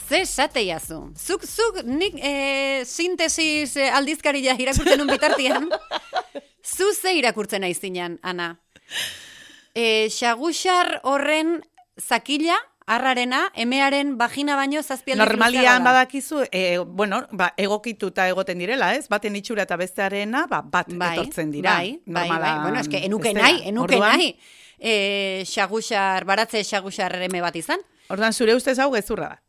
Ze 0.07 0.21
esate 0.21 0.63
jazu. 0.63 1.01
Zuk, 1.19 1.43
zuk, 1.43 1.81
nik 1.83 2.15
e, 2.15 2.85
sintesis 2.87 3.75
e, 3.75 3.89
aldizkaria 3.91 4.55
irakurtzen 4.55 5.03
un 5.03 5.11
bitartian. 5.11 5.67
zu 6.75 6.87
ze 6.93 7.17
irakurtzen 7.19 7.67
aizinan, 7.67 8.19
Ana? 8.23 8.53
E, 9.75 10.07
xaguxar 10.07 11.01
horren 11.03 11.57
zakila, 11.99 12.55
arrarena, 12.87 13.51
emearen 13.55 14.17
vagina 14.17 14.55
baino 14.55 14.81
zazpi 14.83 15.11
aldiz 15.13 15.25
Normalian 15.25 15.83
badakizu, 15.83 16.43
e, 16.51 16.77
bueno, 16.79 17.23
ba, 17.31 17.53
egokituta 17.57 18.27
egoten 18.29 18.59
direla, 18.61 18.93
ez? 18.95 19.07
Baten 19.09 19.35
itxura 19.35 19.63
eta 19.63 19.75
bestearena, 19.77 20.45
ba, 20.47 20.61
bat 20.61 20.91
Bai, 20.93 21.17
etortzen 21.17 21.51
dira. 21.51 21.73
Bai, 21.77 21.99
bai, 22.05 22.13
bai. 22.13 22.27
Normalan 22.29 22.61
Bueno, 22.61 22.79
eske 22.79 23.05
enuke 23.05 23.33
bestela. 23.33 23.47
nahi, 23.49 23.67
enuke 23.69 23.95
Orduan- 23.95 24.17
nahi. 24.17 24.37
E, 24.77 25.43
xaguxar, 25.47 26.25
baratze 26.25 26.63
xaguxar 26.63 27.15
eme 27.23 27.41
bat 27.41 27.55
izan. 27.55 27.79
Orduan, 28.09 28.33
zure 28.33 28.53
ustez 28.55 28.77
hau 28.79 28.91
gezurra 28.93 29.29
da. 29.29 29.41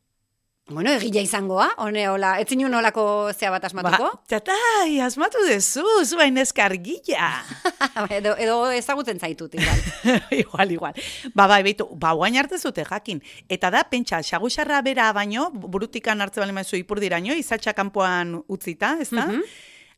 Bueno, 0.68 0.90
egila 0.90 1.20
izangoa, 1.22 1.68
hone 1.78 2.08
hola, 2.10 2.32
ez 2.42 2.48
zinun 2.50 2.72
olako 2.74 3.02
zea 3.30 3.52
bat 3.54 3.62
asmatuko? 3.68 4.08
Ba, 4.10 4.22
txatai, 4.26 4.96
asmatu 5.04 5.44
dezu, 5.46 5.84
zuen 6.02 6.40
eskargila. 6.42 7.28
edo, 8.16 8.32
edo 8.34 8.56
ezagutzen 8.74 9.22
zaitut, 9.22 9.54
igual. 9.54 9.84
igual, 10.42 10.72
igual. 10.74 10.98
Ba, 11.38 11.46
bai, 11.46 11.60
beitu, 11.62 11.86
ba, 11.94 12.16
guain 12.18 12.34
arte 12.42 12.58
zute 12.58 12.82
jakin. 12.82 13.22
Eta 13.46 13.70
da, 13.70 13.84
pentsa, 13.86 14.18
xagusarra 14.26 14.82
bera 14.82 15.12
baino, 15.14 15.52
burutikan 15.54 16.18
hartze 16.24 16.42
bali 16.42 16.58
maizu 16.58 16.80
ipurdiraino, 16.82 17.38
izatxa 17.38 17.76
kanpoan 17.78 18.34
utzita, 18.50 18.96
ez 18.98 19.12
da? 19.14 19.28
Mhm. 19.30 19.46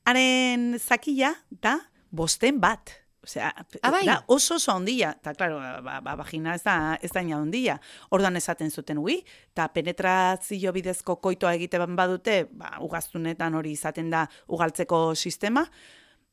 Haren 0.04 0.70
zakila, 0.85 1.33
da, 1.64 1.78
bosten 2.12 2.61
bat. 2.61 2.92
Osea, 3.28 3.50
Ah, 3.82 3.90
bai. 3.92 4.06
da 4.06 4.24
oso 4.32 4.54
oso 4.56 4.72
ondila, 4.72 5.10
eta 5.20 5.34
claro, 5.36 5.58
ba, 5.84 5.98
ba, 6.00 6.14
vagina 6.16 6.54
ez 6.56 6.62
da, 6.64 6.96
ez 7.02 7.10
da 7.12 7.20
ina 7.20 7.36
ondila. 7.36 7.74
Orduan 8.10 8.36
esaten 8.40 8.70
zuten 8.72 8.96
ui, 8.98 9.18
eta 9.52 9.66
penetrazio 9.68 10.72
bidezko 10.72 11.18
koitoa 11.20 11.52
egiten 11.58 11.94
badute, 11.98 12.46
ba, 12.50 12.78
ugaztunetan 12.80 13.54
hori 13.54 13.72
izaten 13.76 14.08
da 14.10 14.24
ugaltzeko 14.48 15.14
sistema, 15.14 15.66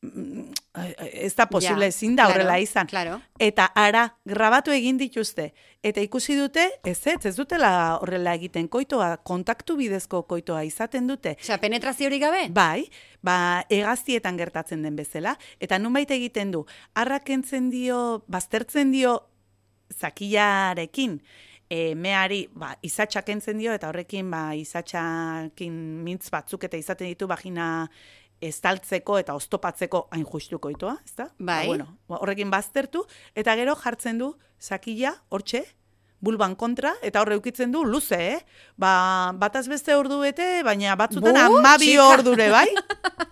ez 0.03 1.33
da 1.35 1.45
posible, 1.49 1.85
Ja, 1.85 1.87
ezin 1.87 2.15
da 2.15 2.27
horrela 2.27 2.43
claro, 2.53 2.61
izan. 2.63 2.87
claro. 2.87 3.21
Eta 3.39 3.65
ara, 3.75 4.17
grabatu 4.25 4.71
egin 4.71 4.97
dituzte. 4.97 5.53
Eta 5.83 6.01
ikusi 6.01 6.35
dute, 6.35 6.65
ez 6.83 7.07
ez, 7.07 7.25
ez 7.25 7.35
dutela 7.35 7.97
horrela 8.01 8.33
egiten 8.35 8.67
koitoa, 8.67 9.17
kontaktu 9.23 9.75
bidezko 9.77 10.23
koitoa 10.23 10.63
izaten 10.63 11.07
dute. 11.07 11.37
Osea, 11.41 11.57
penetrazio 11.57 12.07
hori 12.07 12.19
gabe? 12.19 12.47
Bai, 12.49 12.89
ba, 13.21 13.63
egaztietan 13.69 14.37
gertatzen 14.37 14.83
den 14.83 14.95
bezala, 14.95 15.37
eta 15.59 15.79
nunbait 15.79 16.11
egiten 16.11 16.51
du, 16.51 16.65
harrak 16.93 17.29
entzen 17.29 17.69
dio, 17.69 18.23
baztertzen 18.27 18.91
dio 18.91 19.19
zakilarekin, 19.93 21.19
e, 21.69 21.95
meari, 21.95 22.47
ba, 22.53 22.75
izatxak 22.85 23.29
entzen 23.29 23.57
dio, 23.57 23.73
eta 23.73 23.89
horrekin, 23.89 24.29
ba, 24.31 24.53
izatxakin 24.57 25.73
mintz 26.05 26.29
batzuk 26.33 26.63
eta 26.67 26.77
izaten 26.77 27.07
ditu 27.07 27.27
vagina 27.27 27.89
estaltzeko 28.41 29.17
eta 29.19 29.35
oztopatzeko 29.35 30.07
hain 30.11 30.25
justuko 30.25 30.69
itoa, 30.69 30.97
ezta? 31.05 31.29
Bai. 31.37 31.63
Ba, 31.63 31.67
bueno, 31.67 31.87
ba, 32.07 32.19
horrekin 32.19 32.51
baztertu, 32.51 33.05
eta 33.35 33.55
gero 33.55 33.75
jartzen 33.79 34.19
du 34.19 34.35
zakila, 34.61 35.15
hortxe, 35.29 35.63
bulban 36.25 36.55
kontra, 36.55 36.93
eta 37.05 37.21
horre 37.21 37.37
ukitzen 37.37 37.71
du 37.71 37.83
luze, 37.85 38.17
eh? 38.17 38.39
Ba, 38.81 39.31
bataz 39.37 39.67
beste 39.69 39.95
ordu 39.95 40.21
bete, 40.23 40.63
baina 40.65 40.95
batzutan 40.97 41.35
Bu, 41.35 41.59
amabi 41.59 41.91
txika. 41.91 42.07
ordure, 42.15 42.49
bai? 42.49 42.67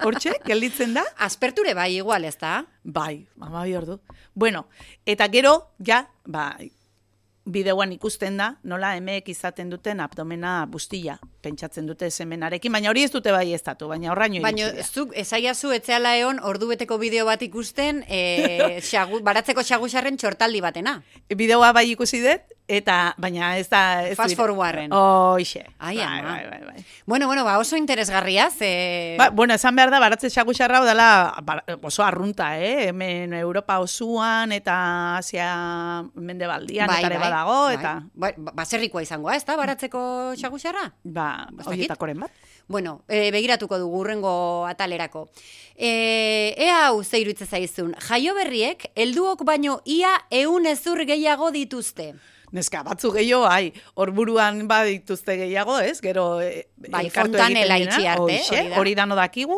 Hortxe, 0.03 0.37
gelditzen 0.45 0.93
da? 0.93 1.05
Asperture 1.27 1.73
bai, 1.77 1.93
igual, 1.97 2.25
ez 2.29 2.37
da? 2.37 2.61
Bai, 2.83 3.25
amabi 3.41 3.75
ordu. 3.79 3.99
Bueno, 4.33 4.67
eta 5.05 5.27
gero, 5.33 5.55
ja, 5.85 6.03
ba, 6.25 6.51
bideoan 7.45 7.91
ikusten 7.95 8.37
da, 8.39 8.53
nola 8.63 8.95
emeek 8.99 9.29
izaten 9.33 9.71
duten 9.73 9.99
abdomena 10.03 10.61
bustila, 10.69 11.17
pentsatzen 11.43 11.87
dute 11.89 12.09
semenarekin, 12.11 12.71
baina 12.73 12.91
hori 12.91 13.03
ez 13.05 13.11
dute 13.13 13.33
bai 13.35 13.51
ez 13.53 13.61
datu, 13.65 13.89
baina 13.91 14.11
horraino 14.13 14.41
Baina 14.43 14.71
zuk 14.83 15.13
esaiazu 15.19 15.73
etzeala 15.75 16.15
egon 16.19 16.39
ordubeteko 16.43 16.97
bideo 17.01 17.27
bat 17.29 17.43
ikusten 17.45 18.03
e, 18.07 18.21
xagu, 18.91 19.21
baratzeko 19.25 19.65
xagusarren 19.67 20.17
txortaldi 20.19 20.63
batena. 20.63 20.97
Bideoa 21.33 21.73
bai 21.75 21.89
ikusi 21.91 22.23
dut, 22.23 22.53
eta, 22.67 23.13
baina 23.19 23.57
ez 23.59 23.67
da... 23.69 24.03
Ez 24.07 24.15
Fast 24.17 24.37
forwarden. 24.39 24.93
Hoxe. 24.95 25.65
Ai, 25.79 25.97
bai, 25.97 26.21
bai, 26.23 26.43
bai, 26.49 26.61
bai. 26.67 26.85
Bueno, 27.05 27.27
bueno, 27.27 27.43
ba 27.43 27.57
oso 27.59 27.75
interesgarria, 27.77 28.49
ze... 28.49 29.15
Ba, 29.19 29.29
bueno, 29.29 29.53
esan 29.53 29.75
behar 29.75 29.91
da, 29.91 29.99
baratze 29.99 30.31
xagusarra 30.31 30.83
dela 30.85 31.35
ba, 31.43 31.59
oso 31.81 32.03
arrunta, 32.03 32.53
eh? 32.59 32.89
Hemen 32.89 33.33
Europa 33.33 33.79
osoan 33.83 34.55
eta 34.55 35.17
Asia 35.17 36.03
mendebaldian 36.15 36.89
eta 36.89 37.11
ere 37.11 37.19
badago, 37.19 37.59
eta 37.73 37.93
Bai, 38.13 38.33
ba, 38.37 38.55
baserrikoa 38.63 39.03
izangoa, 39.03 39.35
ez 39.35 39.45
da, 39.45 39.57
baratzeko 39.59 40.01
xagusarra? 40.39 40.87
ba, 41.03 41.27
Horietakoren 41.65 42.19
bat. 42.25 42.31
Bueno, 42.67 43.01
e, 43.07 43.31
begiratuko 43.31 43.77
dugu 43.81 43.99
urrengo 44.03 44.33
atalerako. 44.69 45.27
E, 45.75 46.53
ea 46.57 46.85
hau 46.87 47.03
ze 47.03 47.19
iruditzen 47.19 47.47
zaizun, 47.47 47.95
jaio 48.07 48.35
berriek, 48.37 48.87
helduok 48.95 49.43
baino 49.47 49.81
ia 49.85 50.13
eun 50.31 50.65
ezur 50.71 51.03
gehiago 51.05 51.51
dituzte. 51.51 52.13
Neska, 52.53 52.83
batzu 52.85 53.09
gehiago, 53.11 53.47
ai, 53.49 53.73
hor 53.97 54.11
buruan 54.13 54.67
badituzte 54.69 55.35
gehiago, 55.39 55.79
ez? 55.81 55.97
Gero, 56.05 56.39
e, 56.41 56.67
Bai, 56.87 57.07
fontanela 57.09 57.79
egiten 57.79 57.89
itxi 57.89 58.03
dena, 58.03 58.13
arte, 58.13 58.37
hoxe, 58.37 58.59
hori 58.59 58.69
da. 58.69 58.79
hori 58.79 58.95
dano 58.99 59.17
dakigu, 59.17 59.57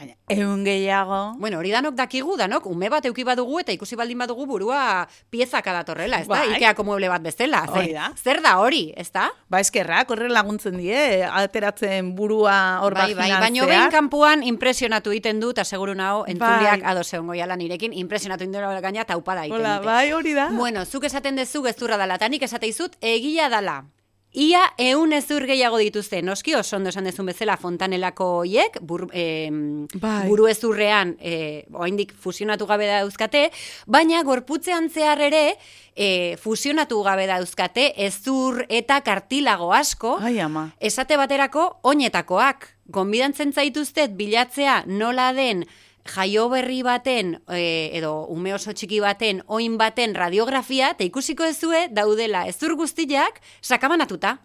baina 0.00 0.14
eun 0.30 0.64
gehiago. 0.64 1.34
Bueno, 1.38 1.58
hori 1.60 1.70
danok 1.74 1.94
dakigu, 1.98 2.36
danok, 2.40 2.66
ume 2.70 2.88
bat 2.92 3.04
euki 3.08 3.24
badugu 3.26 3.60
eta 3.60 3.72
ikusi 3.74 3.96
baldin 3.98 4.18
badugu 4.22 4.46
burua 4.46 5.06
piezaka 5.30 5.72
datorrela, 5.76 6.20
ez 6.22 6.28
da? 6.28 6.38
Bai. 6.40 6.56
Ikeako 6.56 6.84
mueble 6.88 7.08
bat 7.12 7.22
bezala. 7.22 7.64
Hori 7.68 7.92
da. 7.92 8.10
Zer 8.16 8.40
da 8.42 8.56
hori, 8.62 8.92
ez 8.96 9.10
da? 9.12 9.28
Ba, 9.50 9.60
eskerrak, 9.60 10.10
horre 10.10 10.30
laguntzen 10.32 10.78
die, 10.80 11.24
ateratzen 11.26 12.14
burua 12.16 12.80
hor 12.84 12.94
Bai, 12.94 13.14
bai, 13.14 13.30
baino 13.40 13.66
behin 13.66 13.90
kanpuan 13.92 14.42
impresionatu 14.46 15.12
egiten 15.14 15.40
dut, 15.40 15.58
aseguru 15.58 15.94
nago, 15.94 16.24
entzuleak 16.26 16.82
Bai. 16.82 16.90
ados 16.94 17.08
egon 17.12 17.26
goiala 17.30 17.56
nirekin, 17.56 17.92
impresionatu 17.92 18.44
indela 18.44 18.72
gaina 18.80 19.04
taupada 19.04 19.44
egiten 19.44 19.60
Hola, 19.60 19.76
dute. 19.78 19.86
bai, 19.86 20.12
hori 20.12 20.34
da. 20.34 20.48
Bueno, 20.54 20.84
zuk 20.86 21.04
esaten 21.04 21.36
dezu 21.36 21.62
gezurra 21.62 21.96
dala, 22.00 22.16
eta 22.20 22.28
nik 22.28 22.42
esateizut 22.42 22.96
egia 23.00 23.48
dala. 23.52 23.82
Ia 24.30 24.60
eun 24.78 25.10
ezur 25.12 25.42
gehiago 25.42 25.80
dituzte, 25.82 26.20
noski 26.22 26.54
oso 26.54 26.76
ondo 26.76 26.92
esan 26.92 27.08
dezun 27.08 27.26
bezala 27.26 27.56
fontanelako 27.58 28.44
hiek, 28.46 28.76
bur, 28.80 29.08
eh, 29.12 29.50
Bai. 29.98 30.28
buru 30.28 30.46
ezurrean 30.46 31.16
eh, 31.18 31.66
oaindik 31.74 32.12
fusionatu 32.14 32.66
gabe 32.70 32.86
dauzkate, 32.86 33.48
baina 33.90 34.22
gorputzean 34.22 34.86
zehar 34.88 35.20
ere 35.20 35.56
eh, 35.96 36.36
fusionatu 36.38 37.02
gabe 37.02 37.26
dauzkate 37.26 37.90
ezur 38.06 38.62
eta 38.68 39.00
kartilago 39.02 39.72
asko, 39.74 40.18
Ai, 40.22 40.38
ama. 40.38 40.70
esate 40.78 41.16
baterako 41.18 41.80
oinetakoak. 41.82 42.76
Gonbidantzen 42.90 43.52
zaituztet 43.52 44.14
bilatzea 44.18 44.84
nola 44.86 45.32
den 45.32 45.64
jaio 46.04 46.48
berri 46.48 46.82
baten, 46.82 47.40
e, 47.48 47.90
edo 47.98 48.26
ume 48.32 48.54
oso 48.54 48.72
txiki 48.72 49.00
baten, 49.00 49.42
oin 49.46 49.76
baten 49.78 50.14
radiografia, 50.14 50.90
eta 50.96 51.04
ikusiko 51.04 51.44
ezue 51.44 51.88
daudela 51.92 52.46
ezur 52.48 52.76
guztiak 52.76 53.40
sakabanatuta. 53.60 54.38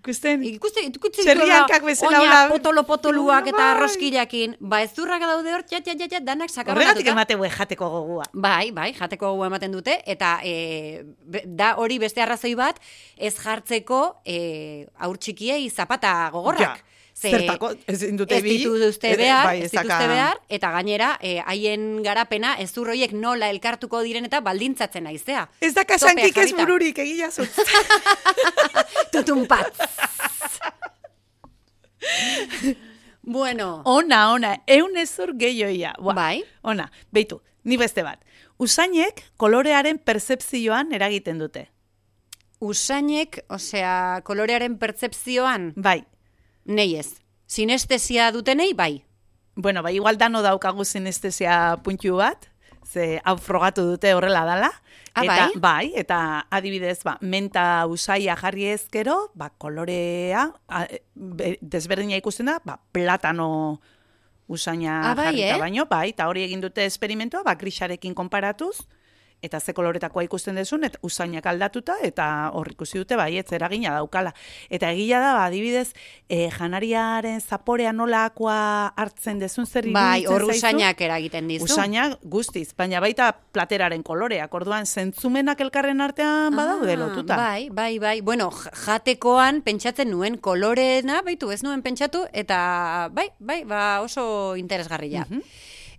Ikusten, 0.00 0.40
Ikuste, 0.48 0.80
ikuste 0.80 1.20
Txerriankak 1.26 1.82
bezala, 1.84 2.22
oina, 2.22 2.36
hola. 2.46 2.52
potolo-potoluak 2.54 3.50
eta 3.50 3.58
Bai. 3.74 3.80
roskilakin, 3.82 4.54
ba 4.58 4.78
ezurrak 4.80 5.20
daude 5.20 5.52
hor, 5.52 5.60
txat, 5.68 5.84
txat, 5.84 6.00
txat, 6.08 6.24
danak 6.24 6.48
horregatik 6.48 7.04
sakabanatuta. 7.04 7.12
emate 7.12 7.36
hue 7.36 7.50
jateko 7.52 7.90
gogua. 7.92 8.24
Bai, 8.32 8.70
bai, 8.72 8.94
jateko 8.96 9.34
gogoa 9.34 9.50
ematen 9.52 9.76
dute, 9.76 9.98
eta 10.06 10.38
e, 10.42 11.04
da 11.44 11.74
hori 11.76 11.98
beste 12.00 12.22
arrazoi 12.24 12.54
bat, 12.56 12.80
ez 13.18 13.34
jartzeko 13.36 14.22
e, 14.24 14.86
aur 15.04 15.18
txikiei 15.20 15.68
zapata 15.68 16.30
gogorrak. 16.32 16.80
Ja, 16.80 16.89
zertako, 17.20 17.72
ezin 17.90 18.16
dute 18.16 18.36
ez 18.38 18.42
dituzte 18.44 19.12
behar, 19.20 19.46
bai, 19.46 19.58
ez 19.60 19.68
ez 19.68 19.72
dituzte 19.74 20.06
behar, 20.08 20.40
eta 20.48 20.70
gainera, 20.76 21.10
e, 21.20 21.36
haien 21.44 22.02
garapena 22.04 22.54
ez 22.62 22.70
horiek 22.78 23.12
nola 23.12 23.50
elkartuko 23.52 24.00
diren 24.06 24.24
eta 24.28 24.40
baldintzatzen 24.44 25.04
naizea. 25.04 25.46
Ez 25.60 25.74
da 25.76 25.84
kasankik 25.84 26.36
ez 26.40 26.52
bururik, 26.56 26.98
egia 26.98 27.30
zut. 27.30 27.60
Tutun 29.14 29.46
pat. 29.50 29.76
bueno, 33.22 33.82
ona, 33.84 34.22
ona, 34.32 34.54
eun 34.66 34.96
ezur 34.96 35.34
gehioia. 35.36 35.94
Buah, 36.00 36.16
Bai. 36.16 36.44
Ona, 36.62 36.90
beitu, 37.12 37.42
ni 37.64 37.76
beste 37.76 38.04
bat. 38.06 38.22
Usainek 38.60 39.22
kolorearen 39.40 39.98
percepzioan 39.98 40.92
eragiten 40.96 41.38
dute. 41.38 41.68
usainek, 42.60 43.38
osea, 43.48 44.20
kolorearen 44.24 44.74
pertzepzioan, 44.78 45.72
Bai. 45.76 46.02
Nei 46.70 46.94
ez. 46.96 47.16
Sinestesia 47.50 48.30
dutenei, 48.32 48.72
bai. 48.78 49.02
Bueno, 49.58 49.82
bai, 49.82 49.96
igual 49.98 50.16
dano 50.16 50.40
daukagu 50.42 50.84
sinestesia 50.86 51.76
puntu 51.82 52.14
bat, 52.16 52.46
ze 52.86 53.18
hau 53.24 53.36
frogatu 53.42 53.82
dute 53.90 54.14
horrela 54.14 54.44
dala. 54.46 54.70
Ah, 55.12 55.24
eta, 55.26 55.34
bai? 55.34 55.50
bai, 55.58 55.92
eta 55.98 56.18
adibidez, 56.54 57.00
ba, 57.02 57.16
menta 57.20 57.84
usaia 57.90 58.36
jarri 58.38 58.68
ezkero, 58.70 59.32
ba, 59.34 59.50
kolorea, 59.50 60.44
a, 60.70 60.84
be- 61.14 61.58
desberdina 61.60 62.14
ikusten 62.16 62.46
da, 62.46 62.60
ba, 62.64 62.78
platano 62.94 63.80
usaina 64.46 65.10
Ah, 65.10 65.14
bai, 65.18 65.24
jarrita 65.34 65.56
eh? 65.56 65.58
baino, 65.66 65.86
bai, 65.90 66.08
eta 66.14 66.28
hori 66.30 66.44
egin 66.46 66.62
dute 66.62 66.86
esperimentoa, 66.86 67.42
ba, 67.42 67.56
grisarekin 67.58 68.14
konparatuz, 68.14 68.86
eta 69.42 69.60
ze 69.60 69.72
koloretakoa 69.74 70.24
ikusten 70.26 70.58
dezun, 70.58 70.84
eta 70.84 70.98
usainak 71.06 71.46
aldatuta, 71.46 71.96
eta 72.04 72.50
hor 72.54 72.70
ikusi 72.72 73.00
dute, 73.00 73.16
bai, 73.16 73.36
ez 73.40 73.46
eragina 73.56 73.94
daukala. 73.96 74.34
Eta 74.68 74.90
egia 74.92 75.20
da, 75.22 75.32
ba, 75.36 75.46
adibidez, 75.48 75.92
e, 76.28 76.50
janariaren 76.52 77.40
zaporea 77.40 77.92
nolakoa 77.96 78.92
hartzen 78.96 79.40
dezun 79.40 79.66
zer 79.66 79.88
Bai, 79.90 80.26
hor 80.28 80.44
usainak 80.44 81.00
eragiten 81.00 81.48
dizu. 81.48 81.64
Usainak 81.64 82.18
guztiz, 82.22 82.68
baina 82.76 83.00
baita 83.00 83.32
plateraren 83.52 84.04
koloreak, 84.06 84.52
orduan 84.54 84.86
zentzumenak 84.86 85.60
elkarren 85.60 86.00
artean 86.04 86.54
badaude 86.56 86.92
Ah, 86.92 87.00
lotuta. 87.00 87.36
Bai, 87.36 87.70
bai, 87.70 87.98
bai. 87.98 88.20
Bueno, 88.20 88.50
jatekoan 88.84 89.62
pentsatzen 89.62 90.10
nuen 90.10 90.36
kolorena, 90.38 91.22
baitu 91.26 91.50
ez 91.50 91.62
nuen 91.64 91.82
pentsatu, 91.82 92.26
eta 92.32 93.08
bai, 93.12 93.30
bai, 93.38 93.62
ba 93.64 94.00
oso 94.04 94.56
interesgarria. 94.56 95.26
Mhm. 95.28 95.42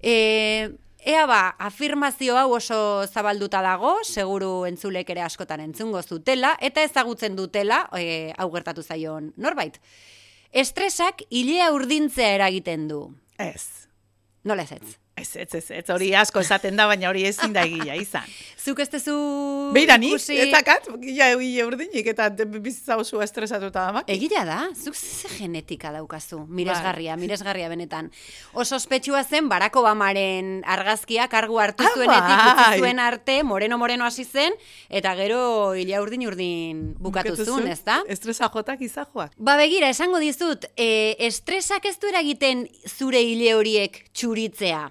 e, 0.01 0.71
ea 1.05 1.25
ba, 1.25 1.55
afirmazio 1.59 2.37
hau 2.37 2.53
oso 2.57 3.07
zabalduta 3.07 3.61
dago, 3.65 3.97
seguru 4.03 4.65
entzulek 4.69 5.09
ere 5.09 5.25
askotan 5.25 5.63
entzungo 5.65 6.01
zutela, 6.01 6.55
eta 6.61 6.83
ezagutzen 6.85 7.35
dutela, 7.35 7.87
e, 7.97 8.31
hau 8.37 8.49
gertatu 8.53 8.83
zaion 8.83 9.33
norbait. 9.37 9.79
Estresak 10.51 11.23
hilea 11.29 11.71
urdintzea 11.73 12.35
eragiten 12.37 12.87
du. 12.87 13.05
Ez. 13.39 13.87
Nola 14.43 14.63
ez 14.67 14.77
ez? 14.77 15.00
Ez, 15.21 15.36
ez, 15.38 15.53
ez, 15.53 15.67
ez, 15.71 15.84
hori 15.93 16.12
asko 16.17 16.41
esaten 16.41 16.75
da, 16.79 16.88
baina 16.89 17.10
hori 17.12 17.21
ezin 17.29 17.53
da 17.53 17.62
egia 17.67 17.93
izan. 17.99 18.25
Zuk 18.65 18.79
ez 18.81 18.88
tezu 18.89 19.13
Beira 19.73 19.95
nik, 20.01 20.15
ikusi- 20.15 20.38
ez 20.41 20.47
dakat, 20.53 20.88
gila 21.01 21.27
egile 21.36 21.65
urdinik, 21.67 22.07
eta 22.13 22.27
bizitza 22.45 22.97
oso 23.01 23.21
estresatuta 23.21 23.86
damak. 23.88 24.10
Egia 24.10 24.43
da, 24.45 24.57
zuk 24.77 24.95
ze 24.97 25.29
genetika 25.38 25.91
daukazu, 25.93 26.39
Bai. 26.43 26.55
miresgarria, 26.62 27.15
miresgarria 27.21 27.69
benetan. 27.69 28.10
Oso 28.53 28.75
ospetsua 28.77 29.23
zen 29.23 29.49
Barack 29.49 29.75
Obamaren 29.81 30.62
argazkia 30.65 31.27
kargu 31.31 31.60
hartu 31.62 31.86
Ah, 31.86 31.91
zuenetik 31.95 32.43
bai. 32.62 32.79
zuen 32.79 32.99
arte, 32.99 33.39
moreno-moreno 33.43 34.05
hasi 34.05 34.25
zen, 34.25 34.53
eta 34.89 35.13
gero 35.17 35.73
ila 35.75 36.01
urdin-urdin 36.01 36.95
bukatu 37.01 37.36
zuen, 37.45 37.67
ez 37.67 37.84
da? 37.86 38.01
Estresa 38.07 38.49
jotak 38.53 38.81
izajoak. 38.81 39.34
Ba 39.38 39.57
begira, 39.57 39.89
esango 39.89 40.19
dizut, 40.21 40.65
e, 40.77 41.15
estresak 41.19 41.86
ez 41.86 41.97
du 41.99 42.10
eragiten 42.13 42.67
zure 42.88 43.21
hile 43.21 43.53
horiek 43.57 44.03
txuritzea, 44.13 44.89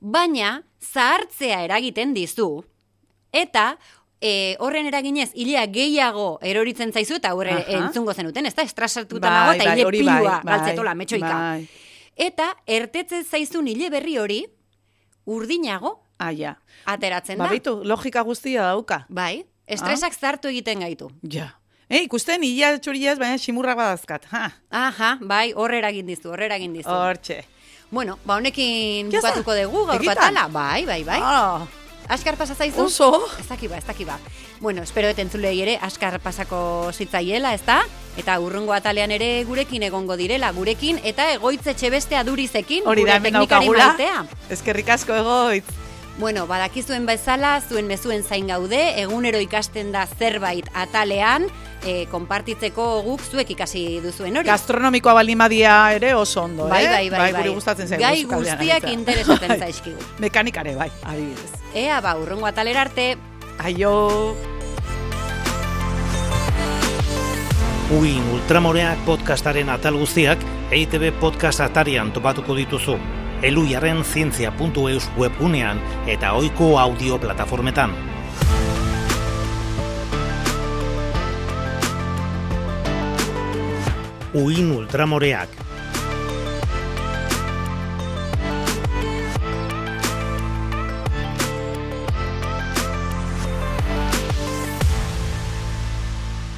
baina 0.00 0.62
zahartzea 0.80 1.62
eragiten 1.64 2.14
dizu, 2.14 2.64
eta 3.32 3.76
e, 4.20 4.56
horren 4.58 4.86
eraginez 4.86 5.30
hilea 5.34 5.66
gehiago 5.66 6.38
eroritzen 6.42 6.92
zaizu, 6.92 7.16
eta 7.18 7.34
horre 7.34 7.52
Aha. 7.52 7.78
entzungo 7.84 8.14
zenuten, 8.14 8.46
ez 8.46 8.54
da, 8.54 8.62
estrasatuta 8.62 9.30
nago, 9.30 9.52
eta 9.58 9.74
hile 9.74 9.84
hori 9.86 9.98
pilua 10.04 10.40
galtzetola, 10.44 10.94
metxoika. 10.94 11.34
Bai. 11.34 11.68
Eta 12.18 12.48
ertetzen 12.66 13.24
zaizun 13.24 13.68
hile 13.70 13.90
berri 13.90 14.16
hori, 14.18 14.40
urdinago 15.26 16.00
Ah, 16.18 16.32
ja. 16.34 16.56
ateratzen 16.84 17.38
Ba, 17.38 17.44
da. 17.46 17.50
bitu, 17.52 17.76
logika 17.84 18.22
guztia 18.26 18.62
dauka. 18.72 19.04
Bai, 19.08 19.44
estresak 19.66 20.14
zartu 20.18 20.48
egiten 20.48 20.80
gaitu. 20.80 21.10
Ja. 21.22 21.52
E, 21.88 22.00
ikusten 22.04 22.42
hila 22.42 22.72
txuriaz, 22.82 23.18
baina 23.20 23.38
simurrak 23.38 23.76
badazkat. 23.78 24.26
Ha, 24.32 24.50
Aha, 24.70 25.12
bai, 25.22 25.52
horre 25.54 25.78
eragin 25.78 26.06
dizu, 26.06 26.32
horre 26.32 26.46
eragin 26.50 26.72
dizu. 26.74 26.90
hortxe. 26.90 27.44
Bueno, 27.90 28.18
ba 28.24 28.36
honekin 28.36 29.08
bukatuko 29.10 29.54
dugu 29.56 29.86
gaur 29.86 29.96
Egitan? 30.02 30.14
batala. 30.14 30.48
Bai, 30.48 30.84
bai, 30.84 31.04
bai. 31.04 31.20
Ah, 31.22 31.66
Askar 32.08 32.36
pasa 32.36 32.54
zaizu? 32.54 32.84
oso. 32.84 33.26
Ez 33.38 33.48
daki 33.48 33.68
ba, 33.68 33.76
ez 33.78 33.84
daki 33.84 34.04
ba. 34.04 34.18
Bueno, 34.60 34.82
espero 34.82 35.08
et 35.08 35.18
entzulei 35.18 35.60
ere 35.60 35.78
askar 35.82 36.18
pasako 36.20 36.90
zitzaiela, 36.92 37.52
ezta? 37.54 37.82
Eta 38.16 38.38
urrungo 38.40 38.72
atalean 38.72 39.10
ere 39.12 39.44
gurekin 39.44 39.82
egongo 39.82 40.16
direla, 40.16 40.50
gurekin 40.52 41.00
eta 41.04 41.32
egoitzetxe 41.34 41.90
beste 41.90 42.16
adurizekin, 42.16 42.86
Hori 42.86 43.04
da, 43.04 43.18
gure 43.18 43.30
teknikari 43.30 43.68
maitea. 43.68 44.24
Eskerrik 44.50 44.88
asko 44.88 45.14
egoitz. 45.14 45.66
Bueno, 46.18 46.46
badakizuen 46.48 47.04
bezala, 47.06 47.60
zuen 47.60 47.86
mezuen 47.86 48.24
zain 48.24 48.48
gaude, 48.48 48.80
egunero 49.00 49.38
ikasten 49.38 49.92
da 49.92 50.06
zerbait 50.06 50.66
atalean, 50.74 51.46
e, 51.84 52.06
konpartitzeko 52.10 52.88
guk 53.06 53.22
zuek 53.22 53.50
ikasi 53.54 54.00
duzuen 54.04 54.36
hori. 54.36 54.48
Gastronomikoa 54.48 55.14
balimadia 55.20 55.78
ere 55.94 56.14
oso 56.14 56.44
ondo, 56.44 56.68
bai, 56.68 56.84
eh? 56.84 56.88
bai, 56.88 57.10
bai, 57.10 57.18
bai. 57.32 57.32
guri 57.42 57.54
gustatzen 57.54 57.88
zaigu. 57.88 58.04
Gai 58.04 58.24
guztiak 58.24 58.90
interesatzen 58.92 59.48
Bai. 59.54 59.58
zaizkigu. 59.58 60.12
Mekanikare, 60.18 60.74
bai, 60.76 60.90
adibidez. 61.04 61.50
Ea, 61.74 62.00
ba, 62.00 62.16
urrungo 62.16 62.46
atalera 62.46 62.86
arte, 62.86 63.16
Aio. 63.58 64.36
Uin 67.90 68.22
Ultramoreak 68.34 69.00
podcastaren 69.06 69.70
atal 69.72 69.96
guztiak 69.98 70.42
EITB 70.70 71.08
podcast 71.18 71.64
atarian 71.64 72.12
topatuko 72.12 72.54
dituzu. 72.54 72.98
Eluiaren 73.42 74.02
zientzia.eus 74.04 75.08
webgunean 75.16 75.80
eta 76.06 76.34
ohiko 76.36 76.76
audio 76.78 77.18
plataformetan. 77.18 77.94
Uin 84.34 84.72
Ultramoreak. 84.76 85.48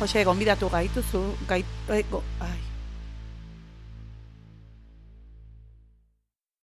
Jose, 0.01 0.25
gonbidatu 0.25 0.71
gaituzu, 0.73 1.21
gait, 1.47 1.67
eh, 1.93 2.03
go, 2.11 2.23
ai, 2.41 2.70